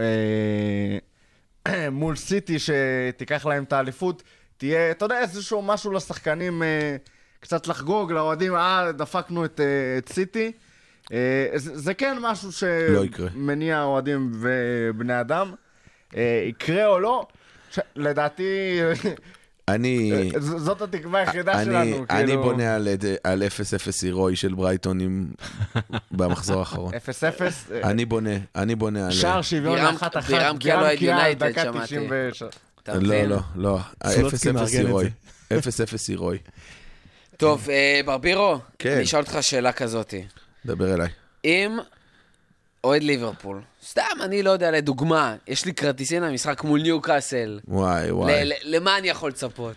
[1.66, 4.22] אה, מול סיטי, שתיקח להם את האליפות,
[4.56, 6.96] תהיה, אתה יודע, איזשהו משהו לשחקנים אה,
[7.40, 10.52] קצת לחגוג, לאוהדים, אה, דפקנו את, אה, את סיטי.
[11.12, 12.48] אה, זה, זה כן משהו
[12.88, 13.04] לא.
[13.32, 15.54] שמניע אוהדים ובני אדם.
[16.16, 17.26] אה, יקרה או לא,
[17.70, 17.78] ש...
[17.96, 18.80] לדעתי,
[19.68, 20.30] אני...
[20.38, 22.04] ז- זאת התקווה היחידה אני, שלנו.
[22.10, 22.42] אני כאילו.
[22.42, 22.88] בונה על,
[23.24, 23.46] על 0-0
[24.02, 25.26] הירואי של ברייטון עם...
[26.10, 26.92] במחזור האחרון.
[26.94, 26.96] 0-0.
[27.72, 29.12] אה, אני בונה, אני בונה על...
[29.12, 30.30] שער שוויון אחת אחת.
[30.30, 31.86] בירם קיאל יונייטד, דקה שמעתי.
[31.86, 32.42] 96.
[32.82, 33.28] אתה לא, מבין?
[33.28, 33.78] לא, לא.
[34.06, 35.06] סלוצקי ה-0-0 מארגן את הירואי.
[35.50, 35.84] זה.
[35.84, 36.38] 0-0 הירואי.
[37.36, 38.90] טוב, אה, ברבירו, כן.
[38.94, 40.24] אני אשאל אותך שאלה כזאתי.
[40.66, 41.08] דבר אליי.
[41.44, 41.78] אם
[42.84, 48.50] אוהד ליברפול, סתם, אני לא יודע, לדוגמה, יש לי כרטיסים למשחק מול ניוקאסל, וואי, וואי.
[48.62, 49.76] למה אני יכול לצפות?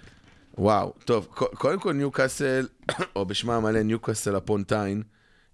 [0.58, 2.68] וואו, טוב, קודם כל ניוקאסל,
[3.16, 5.04] או בשמה המלא ניוקאסל אפון טיין,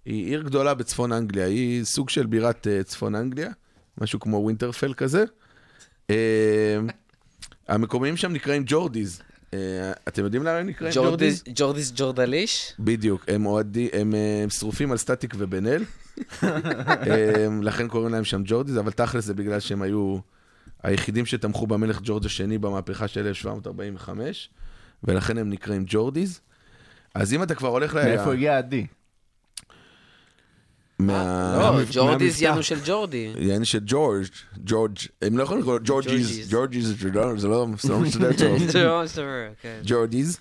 [0.04, 3.50] היא עיר גדולה בצפון אנגליה, היא סוג של בירת אה, צפון אנגליה,
[3.98, 5.24] משהו כמו ווינטרפל כזה.
[6.08, 6.12] אה,
[7.68, 9.22] המקומיים שם נקראים ג'ורדיז,
[10.08, 10.92] אתם יודעים למה הם נקראים?
[10.94, 12.72] ג'ורדיס- ג'ורדיס ג'ורדליש?
[12.78, 15.84] בדיוק, הם אוהדים, הם אה, שרופים על סטטיק ובן אל,
[16.42, 20.18] אה, לכן קוראים להם שם ג'ורדיז, אבל תכל'ס זה בגלל שהם היו
[20.82, 24.50] היחידים שתמכו במלך ג'ורג' השני במהפכה של 1745,
[25.04, 26.40] ולכן הם נקראים ג'ורדיז.
[27.14, 28.02] אז אם אתה כבר הולך ל...
[28.04, 28.86] מאיפה הגיע עדי?
[31.06, 31.56] מה...
[31.58, 31.92] לא, מהמבטא.
[31.94, 33.32] ג'ורדיס יענו של ג'ורדי.
[33.38, 34.24] יעני של ג'ורג',
[34.64, 36.50] ג'ורג', הם לא יכולים לקרוא ג'ורג'יז, ג'ורג'יז.
[37.14, 38.58] ג'ורג'יז, זה לא זה לא מסתדר טוב.
[39.62, 39.80] כן.
[39.84, 40.38] ג'ורדיז.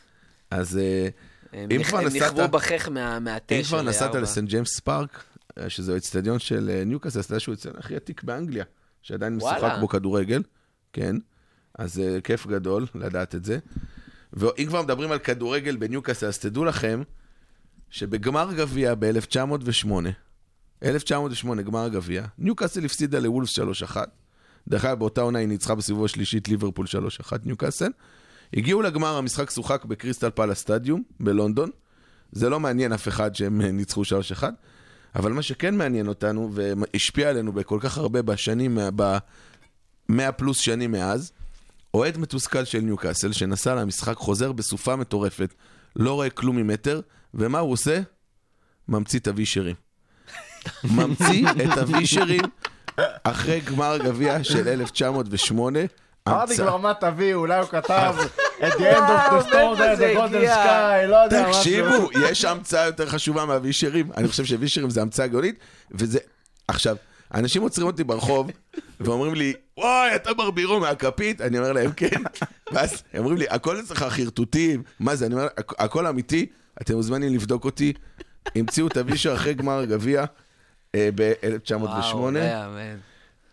[0.52, 1.08] אז אה,
[1.54, 4.16] הם אם כבר הם נסעת- נכוו בחך מה- מהתה אם כבר נסעת.
[4.16, 5.24] לסנט ג'יימס פארק,
[5.58, 8.64] אה, שזה האצטדיון של אה, ניוקאסל, אתה יודע שהוא האצטדיון הכי עתיק באנגליה,
[9.02, 9.80] שעדיין משוחק וואלה.
[9.80, 10.42] בו כדורגל,
[10.94, 11.16] כן.
[11.80, 13.58] אז אה, כיף גדול לדעת את זה.
[14.34, 17.02] ואם כבר מדברים על כדורגל בניוקאסל, אז תדעו לכם
[17.90, 19.92] שבגמר גביע ב-1908,
[20.84, 23.96] 1908 גמר גביע, ניוקאסל הפסידה לוולפס 3-1.
[24.68, 27.92] דרך אגב, באותה עונה היא ניצחה בסיבוב השלישית ליברפול 3-1 ניוקאסל.
[28.54, 31.70] הגיעו לגמר, המשחק שוחק בקריסטל פאלה סטדיום בלונדון.
[32.32, 34.02] זה לא מעניין אף אחד שהם אה, ניצחו
[34.40, 34.44] 3-1,
[35.16, 41.32] אבל מה שכן מעניין אותנו, והשפיע עלינו בכל כך הרבה בשנים, ב-100 פלוס שנים מאז,
[41.94, 45.54] אוהד מתוסכל של ניוקאסל שנסע למשחק, חוזר בסופה מטורפת,
[45.96, 47.02] לא רואה כלום ממטר,
[47.34, 48.02] ומה הוא עושה?
[48.88, 49.76] ממציא את הווישרים.
[50.84, 52.42] ממציא את הווישרים
[53.24, 55.80] אחרי גמר גביע של 1908.
[56.28, 56.56] אמרתי.
[56.56, 58.16] כבר מה תביא, אולי הוא כתב
[58.68, 61.62] את the end of the storm, a golden sky, לא יודע, משהו.
[61.62, 64.10] תקשיבו, יש המצאה יותר חשובה מהווישרים.
[64.18, 65.56] אני חושב שווישרים זה המצאה גאונית,
[65.92, 66.20] וזה...
[66.68, 66.96] עכשיו,
[67.34, 68.52] אנשים עוצרים אותי ברחוב,
[69.00, 71.42] ואומרים לי, וואי, אתה ברבירו מהכפית?
[71.42, 72.22] אני אומר להם, כן.
[72.74, 75.26] ואז הם אומרים לי, הכל אצלך חרטוטים, מה זה?
[75.26, 76.46] אני אומר, "הכ- הכל אמיתי,
[76.82, 77.94] אתם מוזמנים לבדוק אותי.
[78.56, 80.26] המציאו את הווישר אחרי גמר הגביע
[80.96, 82.16] ב-1908.
[82.16, 82.38] וואו.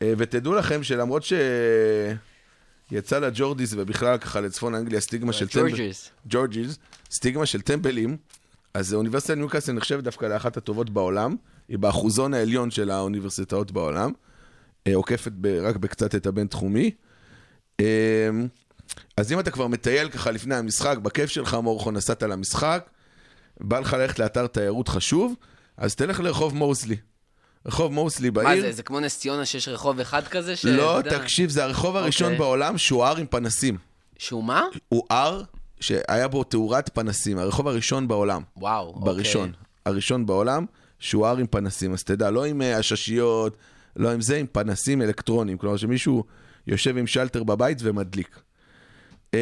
[0.02, 1.22] אה, ותדעו לכם שלמרות
[2.90, 6.10] שיצא לג'ורדיס ובכלל ככה לצפון אנגליה סטיגמה של טמבל, ג'ורג'יס.
[6.26, 6.78] ג'ורג'יז,
[7.10, 8.16] סטיגמה של טמבלים,
[8.74, 11.36] אז אוניברסיטת ניוקאסל נחשבת דווקא לאחת הטובות בעולם,
[11.68, 14.12] היא באחוזון העליון של האוניברסיטאות בעולם,
[14.86, 16.90] אה, עוקפת ב, רק בקצת את הבינתחומי.
[17.80, 18.30] אה,
[19.16, 22.90] אז אם אתה כבר מטייל ככה לפני המשחק, בכיף שלך מורכו נסעת למשחק,
[23.60, 25.34] בא לך ללכת לאתר תיירות חשוב,
[25.76, 26.96] אז תלך לרחוב מוסלי.
[27.66, 28.48] רחוב מוסלי בעיר.
[28.48, 30.56] מה זה, זה כמו נס ציונה שיש רחוב אחד כזה?
[30.56, 32.38] ש- לא, יודע, תקשיב, זה הרחוב הראשון אוקיי.
[32.38, 33.78] בעולם שהוא הר עם פנסים.
[34.18, 34.62] שהוא מה?
[34.88, 35.42] הוא הר
[35.80, 38.42] שהיה בו תאורת פנסים, הרחוב הראשון בעולם.
[38.56, 39.02] וואו, אוקיי.
[39.04, 39.52] בראשון.
[39.86, 40.66] הראשון בעולם,
[40.98, 41.92] שהוא הר עם פנסים.
[41.92, 43.56] אז תדע, לא עם אה, עששיות,
[43.96, 45.58] לא עם זה, עם פנסים אלקטרוניים.
[45.58, 46.24] כלומר, שמישהו
[46.66, 48.40] יושב עם שלטר בבית ומדליק.
[49.34, 49.38] אמ,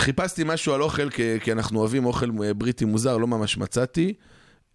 [0.00, 4.14] חיפשתי משהו על אוכל, כי, כי אנחנו אוהבים אוכל אה, בריטי מוזר, לא ממש מצאתי.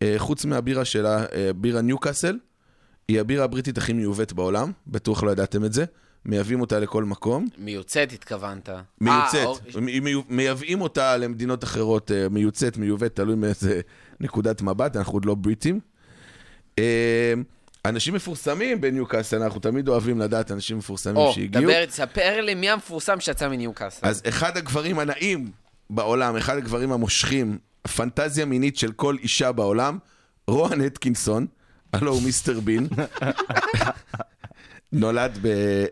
[0.05, 2.37] אה, חוץ מהבירה שלה, אה, בירה ניוקאסל,
[3.07, 5.85] היא הבירה הבריטית הכי מיובאת בעולם, בטוח לא ידעתם את זה.
[6.25, 7.47] מייבאים אותה לכל מקום.
[7.57, 8.69] מיוצאת התכוונת.
[8.69, 9.81] אה, מיוצאת, אוקיי.
[9.81, 13.81] מ- מי- מייבאים אותה למדינות אחרות, אה, מיוצאת, מיובאת, תלוי מאיזה
[14.19, 15.79] נקודת מבט, אנחנו עוד לא בריטים.
[16.79, 17.33] אה,
[17.85, 21.63] אנשים מפורסמים בניוקאסל, אנחנו תמיד אוהבים לדעת אנשים מפורסמים או, שהגיעו.
[21.63, 24.07] דבר, תספר לי מי המפורסם שיצא מניוקאסל.
[24.07, 25.51] אז אחד הגברים הנאים
[25.89, 29.97] בעולם, אחד הגברים המושכים, הפנטזיה מינית של כל אישה בעולם,
[30.47, 31.47] רואן אטקינסון,
[31.93, 32.88] הלא הוא מיסטר בין,
[34.91, 35.45] נולד ב,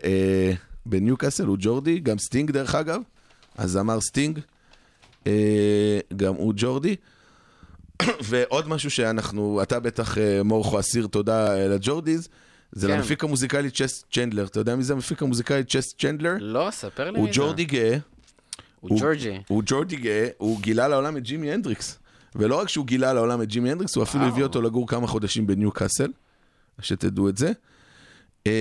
[0.04, 0.52] אה,
[0.86, 3.00] בניוקאסל, הוא ג'ורדי, גם סטינג דרך אגב,
[3.58, 4.40] הזמר סטינג,
[5.26, 6.96] אה, גם הוא ג'ורדי.
[8.22, 12.28] ועוד משהו שאנחנו, אתה בטח, אה, מורכו, אסיר תודה אה, לג'ורדיז,
[12.72, 12.96] זה כן.
[12.96, 14.46] למפיק המוזיקלי צ'ס צ'נדלר.
[14.46, 16.34] אתה יודע מי זה המפיק המוזיקלי צ'ס צ'נדלר?
[16.40, 17.28] לא, ספר לי הוא.
[17.32, 17.96] ג'ורדי גאה,
[18.88, 19.40] הוא ג'ורג'י.
[19.48, 21.98] הוא ג'ורדי גאה, הוא גילה לעולם את ג'ימי הנדריקס.
[22.34, 24.24] ולא רק שהוא גילה לעולם את ג'ימי הנדריקס, הוא אפילו.
[24.24, 26.12] הביא אותו לגור כמה חודשים בניו קאסל,
[26.80, 27.52] שתדעו את זה.
[28.46, 28.52] אמ,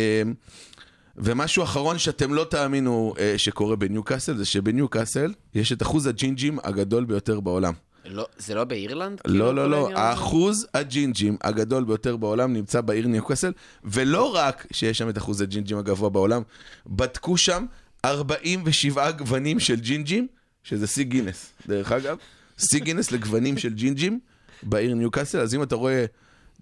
[1.17, 6.07] ומשהו אחרון שאתם לא תאמינו אה, שקורה בניו קאסל, זה שבניו קאסל יש את אחוז
[6.07, 7.74] הג'ינג'ים הגדול ביותר בעולם.
[8.05, 9.21] לא, זה לא באירלנד?
[9.21, 9.89] כאילו, לא, כל לא, לא?
[9.95, 13.51] האחוז הג'ינג'ים הגדול ביותר בעולם נמצא בעיר ניוקאסל,
[13.84, 16.41] ולא רק שיש שם את אחוז הג'ינג'ים הגבוה בעולם,
[16.88, 17.65] בדקו שם
[18.05, 20.27] 47 גוונים של ג'ינג'ים,
[20.63, 22.17] שזה שיא גינס, דרך אגב,
[22.57, 24.19] שיא גינס לגוונים של ג'ינג'ים
[24.63, 26.05] בעיר ניוקאסל, אז אם אתה רואה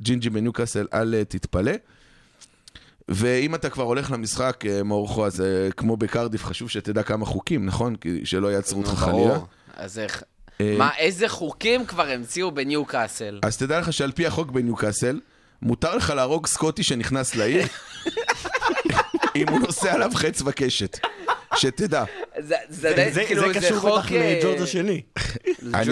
[0.01, 1.71] ג'ינג'ים בניוקאסל, אל אה, תתפלא.
[3.09, 7.65] ואם אתה כבר הולך למשחק, אה, מאורחו, אז אה, כמו בקרדיף, חשוב שתדע כמה חוקים,
[7.65, 7.95] נכון?
[7.95, 9.39] כי שלא יעצרו אותך חלילה.
[9.73, 10.23] אז איך...
[10.77, 13.39] מה, איזה חוקים כבר המציאו בניוקאסל?
[13.43, 15.19] אז תדע לך שעל פי החוק בניוקאסל,
[15.61, 17.65] מותר לך להרוג סקוטי שנכנס לעיר,
[19.35, 20.99] אם הוא נוסע עליו חץ וקשת.
[21.57, 22.03] שתדע.
[22.39, 23.99] זה- זה זה- זה כאילו, זה קשור.
[23.99, 25.01] בטח אה, לג'ורג' השני.
[25.73, 25.89] אני-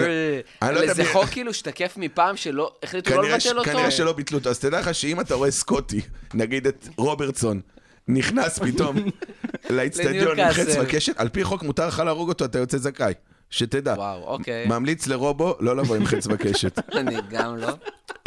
[0.74, 3.70] לא יודע זה חוק כאילו שתקף מפעם שלא, החליטו לא לבטל אותו?
[3.70, 4.50] כנראה שלא ביטלו אותו.
[4.50, 6.00] אז תדע לך שאם אתה רואה סקוטי,
[6.34, 7.60] נגיד את רוברטסון,
[8.08, 8.96] נכנס פתאום
[9.70, 10.52] לאיצטדיון עם.
[10.52, 13.12] חץ וקשת, על פי חוק מותר לך להרוג אותו, אתה יוצא זכאי.
[13.50, 13.94] שתדע.
[13.96, 14.66] וואו, אוקיי.
[14.66, 16.78] ממליץ לרובו לא לבוא עם חץ וקשת.
[16.98, 17.68] אני גם לא.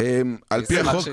[0.02, 1.08] אמ, על פי החוק.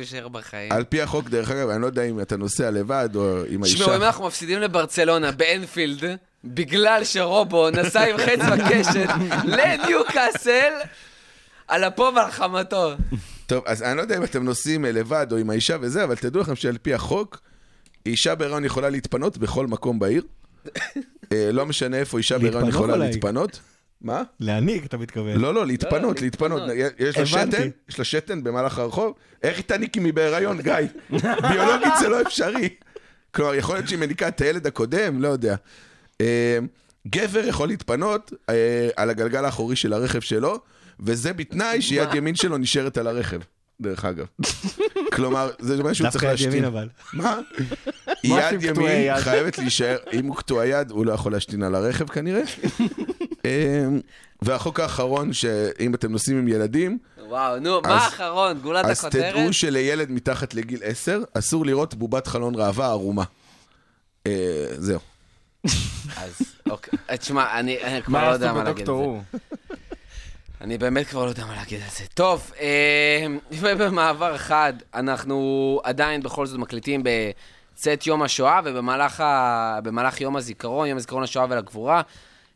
[0.70, 3.76] על פי החוק, דרך אגב, אני לא יודע אם אתה נוסע לבד או עם האישה.
[3.76, 6.04] תשמעו, אם אנחנו מפסידים לברצלונה באנפילד,
[6.44, 9.10] בגלל שרובו נסע עם חץ וקשת
[9.58, 10.74] לניוקאסל,
[11.68, 12.92] על אפו ועל חמתו.
[13.48, 16.16] טוב, אז אני לא יודע אם אתם נוסעים אה, לבד או עם האישה וזה, אבל
[16.16, 17.42] תדעו לכם שעל פי החוק,
[18.06, 20.24] אישה בהיריון יכולה להתפנות בכל מקום בעיר.
[21.32, 22.98] אה, לא משנה איפה אישה בהיריון יכולה?
[22.98, 23.60] להתפנות.
[24.02, 24.24] מה?
[24.40, 25.42] להעניק, אתה מתכוון.
[25.42, 26.62] לא, לא, להתפנות, לא, להתפנות.
[26.62, 26.92] להתפנות.
[27.00, 27.26] יש לה.
[27.26, 27.70] שתן?
[27.90, 29.14] יש לה שתן במהלך הרחוב?
[29.44, 30.74] איך היא תניק אם היא בהיריון, גיא?
[31.50, 32.70] ביולוגית זה לא אפשרי.
[33.32, 35.56] כלומר, יכול להיות שהיא מניקה את הילד הקודם, לא יודע.
[36.22, 36.58] אה,
[37.08, 40.60] גבר יכול להתפנות אה, על הגלגל האחורי של הרכב שלו,
[41.00, 43.40] וזה בתנאי שיד ימין שלו נשארת על הרכב,
[43.82, 44.26] דרך אגב.
[45.16, 46.66] כלומר, זה מה שהוא צריך דווקא יד ימין להשתין.
[46.66, 46.88] אבל.
[47.14, 47.40] מה?
[48.24, 49.20] יד ימין?
[49.20, 52.44] חייבת להישאר, אם הוא קטוע יד, הוא לא יכול להשתין על הרכב כנראה.
[53.46, 54.00] אמ,
[54.42, 58.60] והחוק האחרון, שאם אתם נוסעים עם ילדים, וואו, נו, מה אז- האחרון?
[58.60, 59.34] גולת אז הכותרת?
[59.36, 63.24] תדעו שלילד מתחת לגיל 10, אסור לראות בובת חלון ראווה ערומה.
[64.28, 64.32] אה,
[64.78, 65.00] זהו.
[66.18, 67.00] אז, אוקיי.
[67.10, 69.38] אה, תשמע, אני אני כבר מה לא יודע מה להגיד בדוקטור זה.
[70.62, 72.04] אני באמת כבר לא יודע מה להגיד על זה.
[72.14, 77.04] טוב, אה, ובמעבר חד, אנחנו עדיין בכל זאת מקליטים
[77.74, 79.80] בצאת יום השואה, ובמהלך ה...
[80.20, 82.02] יום הזיכרון, יום הזיכרון לשואה ולגבורה,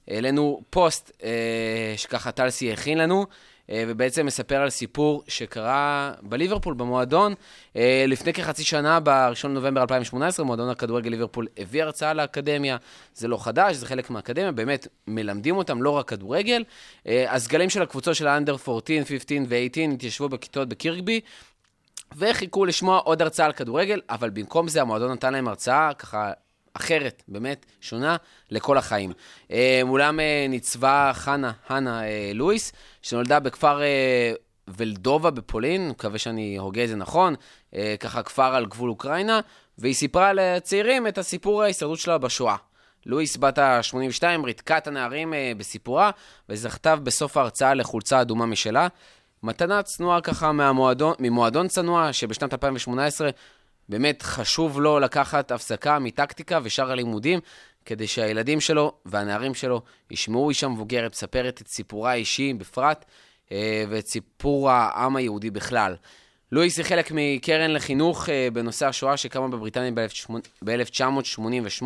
[0.07, 3.25] העלינו פוסט אה, שככה טלסי הכין לנו,
[3.69, 7.33] אה, ובעצם מספר על סיפור שקרה בליברפול, במועדון.
[7.75, 12.77] אה, לפני כחצי שנה, ב-1 לנובמבר 2018, מועדון הכדורגל ליברפול הביא הרצאה לאקדמיה.
[13.13, 16.63] זה לא חדש, זה חלק מהאקדמיה, באמת מלמדים אותם לא רק כדורגל.
[17.07, 21.21] אה, הסגלים של הקבוצות של האנדר 14, 15 ו-18 התיישבו בכיתות בקירקבי.
[22.17, 26.31] וחיכו לשמוע עוד הרצאה על כדורגל, אבל במקום זה המועדון נתן להם הרצאה ככה
[26.75, 28.15] אחרת, באמת שונה,
[28.51, 29.13] לכל החיים.
[29.51, 32.71] אה, מולם אה, ניצבה חנה, חנה אה, לואיס,
[33.01, 33.81] שנולדה בכפר
[34.67, 37.35] ולדובה בפולין, מקווה שאני הוגה את זה נכון,
[37.99, 39.39] ככה כפר על גבול אוקראינה,
[39.77, 42.55] והיא סיפרה לצעירים את הסיפור ההישרדות שלה בשואה.
[43.05, 46.11] לואיס בת ה-82 ריתקה את הנערים בסיפורה,
[46.49, 48.87] וזכתה בסוף ההרצאה לחולצה אדומה משלה.
[49.43, 53.29] מתנה צנועה ככה מהמועדון, ממועדון צנוע, שבשנת 2018
[53.89, 57.39] באמת חשוב לו לקחת הפסקה מטקטיקה ושאר הלימודים,
[57.85, 59.81] כדי שהילדים שלו והנערים שלו
[60.11, 63.05] ישמעו אישה מבוגרת מספרת את סיפורה האישי בפרט,
[63.51, 65.95] אה, ואת סיפור העם היהודי בכלל.
[66.51, 69.91] לואיס היא חלק מקרן לחינוך אה, בנושא השואה שקמה בבריטניה
[70.65, 71.83] ב-1988,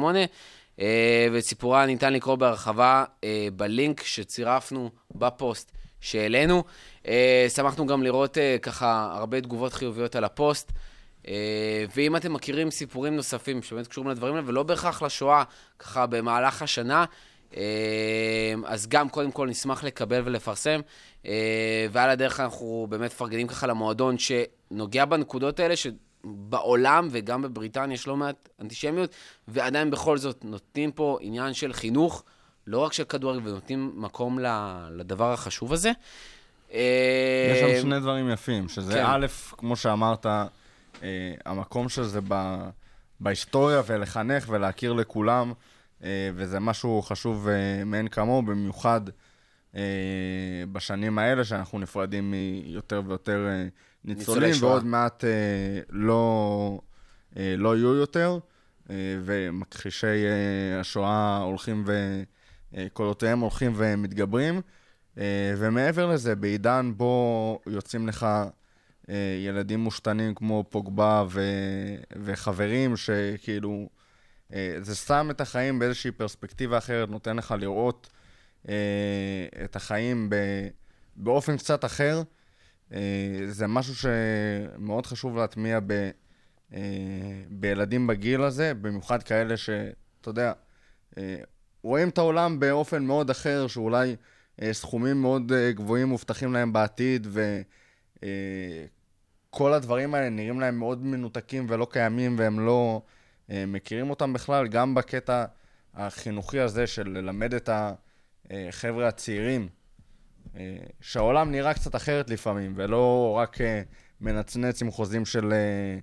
[0.80, 3.04] אה, ואת סיפורה ניתן לקרוא בהרחבה
[3.56, 5.72] בלינק שצירפנו בפוסט
[6.02, 6.64] שהעלינו.
[7.56, 10.72] שמחנו גם לראות ככה הרבה תגובות חיוביות על הפוסט.
[11.28, 15.44] אה, ואם אתם מכירים סיפורים נוספים שבאמת קשורים לדברים האלה, ולא בהכרח לשואה,
[15.80, 17.06] ככה במהלך השנה,
[17.58, 20.80] אה, אז גם קודם כל נשמח לקבל ולפרסם.
[21.26, 28.08] אה, ועל הדרך אנחנו באמת מפרגנים ככה למועדון שנוגע בנקודות האלה, שבעולם וגם בבריטניה יש
[28.08, 29.16] לא מעט אנטישמיות,
[29.48, 32.24] ועדיין בכל זאת נותנים פה עניין של חינוך,
[32.68, 34.40] לא רק של כדורגל, ונותנים מקום
[34.92, 35.92] לדבר החשוב הזה.
[36.72, 36.80] יש
[37.60, 39.04] שם שני דברים יפים, שזה כן.
[39.06, 40.26] א', כמו שאמרת,
[41.04, 42.58] אה, המקום של זה ב,
[43.20, 45.54] בהיסטוריה ולחנך ולהכיר לכולם,
[46.04, 49.02] אה, וזה משהו חשוב אה, מאין כמוהו, במיוחד
[49.76, 49.82] אה,
[50.72, 53.68] בשנים האלה, שאנחנו נפרדים מיותר ויותר אה,
[54.06, 54.70] ניצולים, ניצולי.
[54.70, 55.30] ועוד מעט אה,
[55.90, 56.82] לא,
[57.38, 58.40] אה, לא יהיו יותר,
[58.90, 62.24] אה, ומכחישי אה, השואה הולכים ו...
[62.78, 64.62] אה, קולותיהם הולכים ומתגברים.
[65.18, 68.28] אה, ומעבר לזה, בעידן בו יוצאים לך
[69.46, 71.42] ילדים מושתנים כמו פוגבה ו...
[72.24, 73.90] וחברים שכאילו,
[74.54, 78.10] אה, זה שם את החיים באיזושהי פרספקטיבה אחרת, נותן לך לראות
[78.70, 78.76] אה,
[79.64, 80.36] את החיים ב...
[81.16, 82.22] באופן קצת אחר.
[82.94, 83.00] אה,
[83.48, 86.10] זה משהו שמאוד חשוב להטמיע ב...
[86.74, 86.80] אה,
[87.50, 90.54] בילדים בגיל הזה, במיוחד כאלה שאתה יודע,
[91.18, 91.36] אה,
[91.84, 94.16] רואים את העולם באופן מאוד אחר, שאולי
[94.62, 97.28] אה, סכומים מאוד אה, גבוהים מובטחים להם בעתיד,
[99.50, 103.02] וכל הדברים האלה נראים להם מאוד מנותקים ולא קיימים, והם לא
[103.52, 105.46] אה, מכירים אותם בכלל, גם בקטע
[105.94, 107.70] החינוכי הזה של ללמד את
[108.50, 109.70] החבר'ה הצעירים,
[110.56, 113.82] אה, שהעולם נראה קצת אחרת לפעמים, ולא רק אה,
[114.22, 116.00] מנצנץ עם חוזים של אה,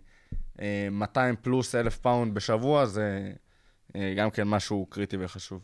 [0.61, 3.33] אה, 200 פלוס אלף פאונד בשבוע, זה
[3.97, 5.61] אה, גם כן משהו קריטי וחשוב.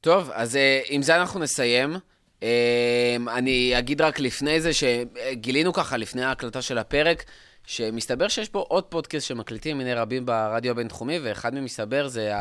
[0.00, 1.96] טוב, אז אה, עם זה אנחנו נסיים.
[2.44, 7.24] אה, אני אגיד רק לפני זה, שגילינו ככה, לפני ההקלטה של הפרק,
[7.66, 12.32] שמסתבר שיש פה עוד פודקאסט שמקליטים מני רבים ברדיו הבינתחומי, ואחד מהם מסתבר זה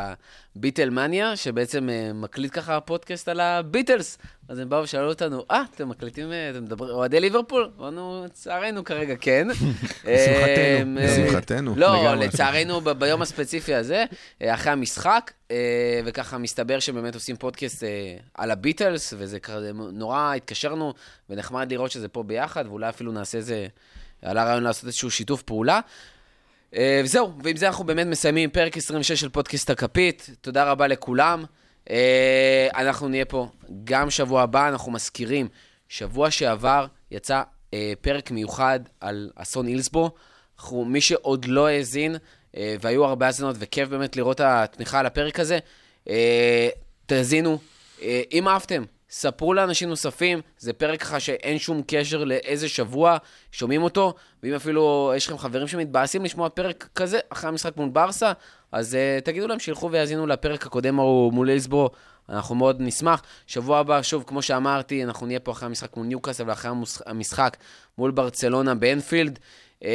[0.56, 4.18] הביטלמניה, שבעצם אה, מקליט ככה פודקאסט על הביטלס.
[4.48, 7.70] אז הם באו ושאלו אותנו, אה, אתם מקליטים, אה, אתם מדברים, אוהדי ליברפול?
[7.80, 9.48] אמרנו, לצערנו כרגע כן.
[9.52, 11.00] לשמחתנו.
[11.00, 11.76] אה, לשמחתנו.
[11.76, 12.28] לא, לגמרי.
[12.28, 14.06] לצערנו ביום הספציפי הזה,
[14.44, 15.32] אחרי המשחק,
[16.06, 17.84] וככה מסתבר שבאמת עושים פודקאסט
[18.34, 19.38] על הביטלס, וזה
[19.74, 20.94] נורא התקשרנו,
[21.30, 23.68] ונחמד לראות שזה פה ביחד, ואולי אפילו נעשה איזה,
[24.24, 25.80] עלה רעיון לעשות איזשהו שיתוף פעולה.
[26.76, 30.30] אה, וזהו, ועם זה אנחנו באמת מסיימים פרק 26 של פודקאסט הכפית.
[30.42, 31.44] תודה רבה לכולם.
[31.90, 33.48] אה, אנחנו נהיה פה
[33.84, 35.48] גם שבוע הבא, אנחנו מזכירים,
[35.90, 37.42] שבוע שעבר יצא
[37.74, 40.12] אה, פרק מיוחד על אסון אילסבו.
[40.58, 42.16] אנחנו, מי שעוד לא האזין,
[42.82, 45.60] והיו הרבה האזנות, וכיף באמת לראות התמיכה על הפרק הזה,
[47.06, 47.58] תאזינו.
[48.32, 48.84] אם אהבתם,
[49.16, 53.18] ספרו לאנשים נוספים, זה פרק ככה שאין שום קשר לאיזה שבוע
[53.52, 58.32] שומעים אותו, ואם אפילו יש לכם חברים שמתבאסים לשמוע פרק כזה אחרי המשחק מול ברסה,
[58.72, 61.90] אז uh, תגידו להם שילכו ויאזינו לפרק הקודם ההוא מול אילסבורו,
[62.30, 63.22] אנחנו מאוד נשמח.
[63.48, 66.72] שבוע הבא, שוב, כמו שאמרתי, אנחנו נהיה פה אחרי המשחק מול ניוקאסל ואחרי
[67.06, 67.58] המשחק
[67.98, 69.40] מול ברצלונה באנפילד.
[69.80, 69.86] Uh,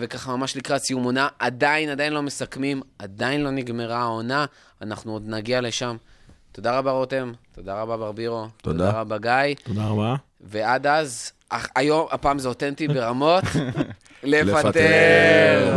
[0.00, 4.46] וככה ממש לקראת סיום עונה, עדיין, עדיין לא מסכמים, עדיין לא נגמרה העונה,
[4.82, 5.96] אנחנו עוד נגיע לשם.
[6.56, 8.86] תודה רבה רותם, תודה רבה ברבירו, תודה.
[8.86, 10.14] תודה רבה גיא, תודה רבה.
[10.40, 13.44] ועד אז, אך- היום, הפעם זה אותנטי ברמות,
[14.22, 15.76] לפטר.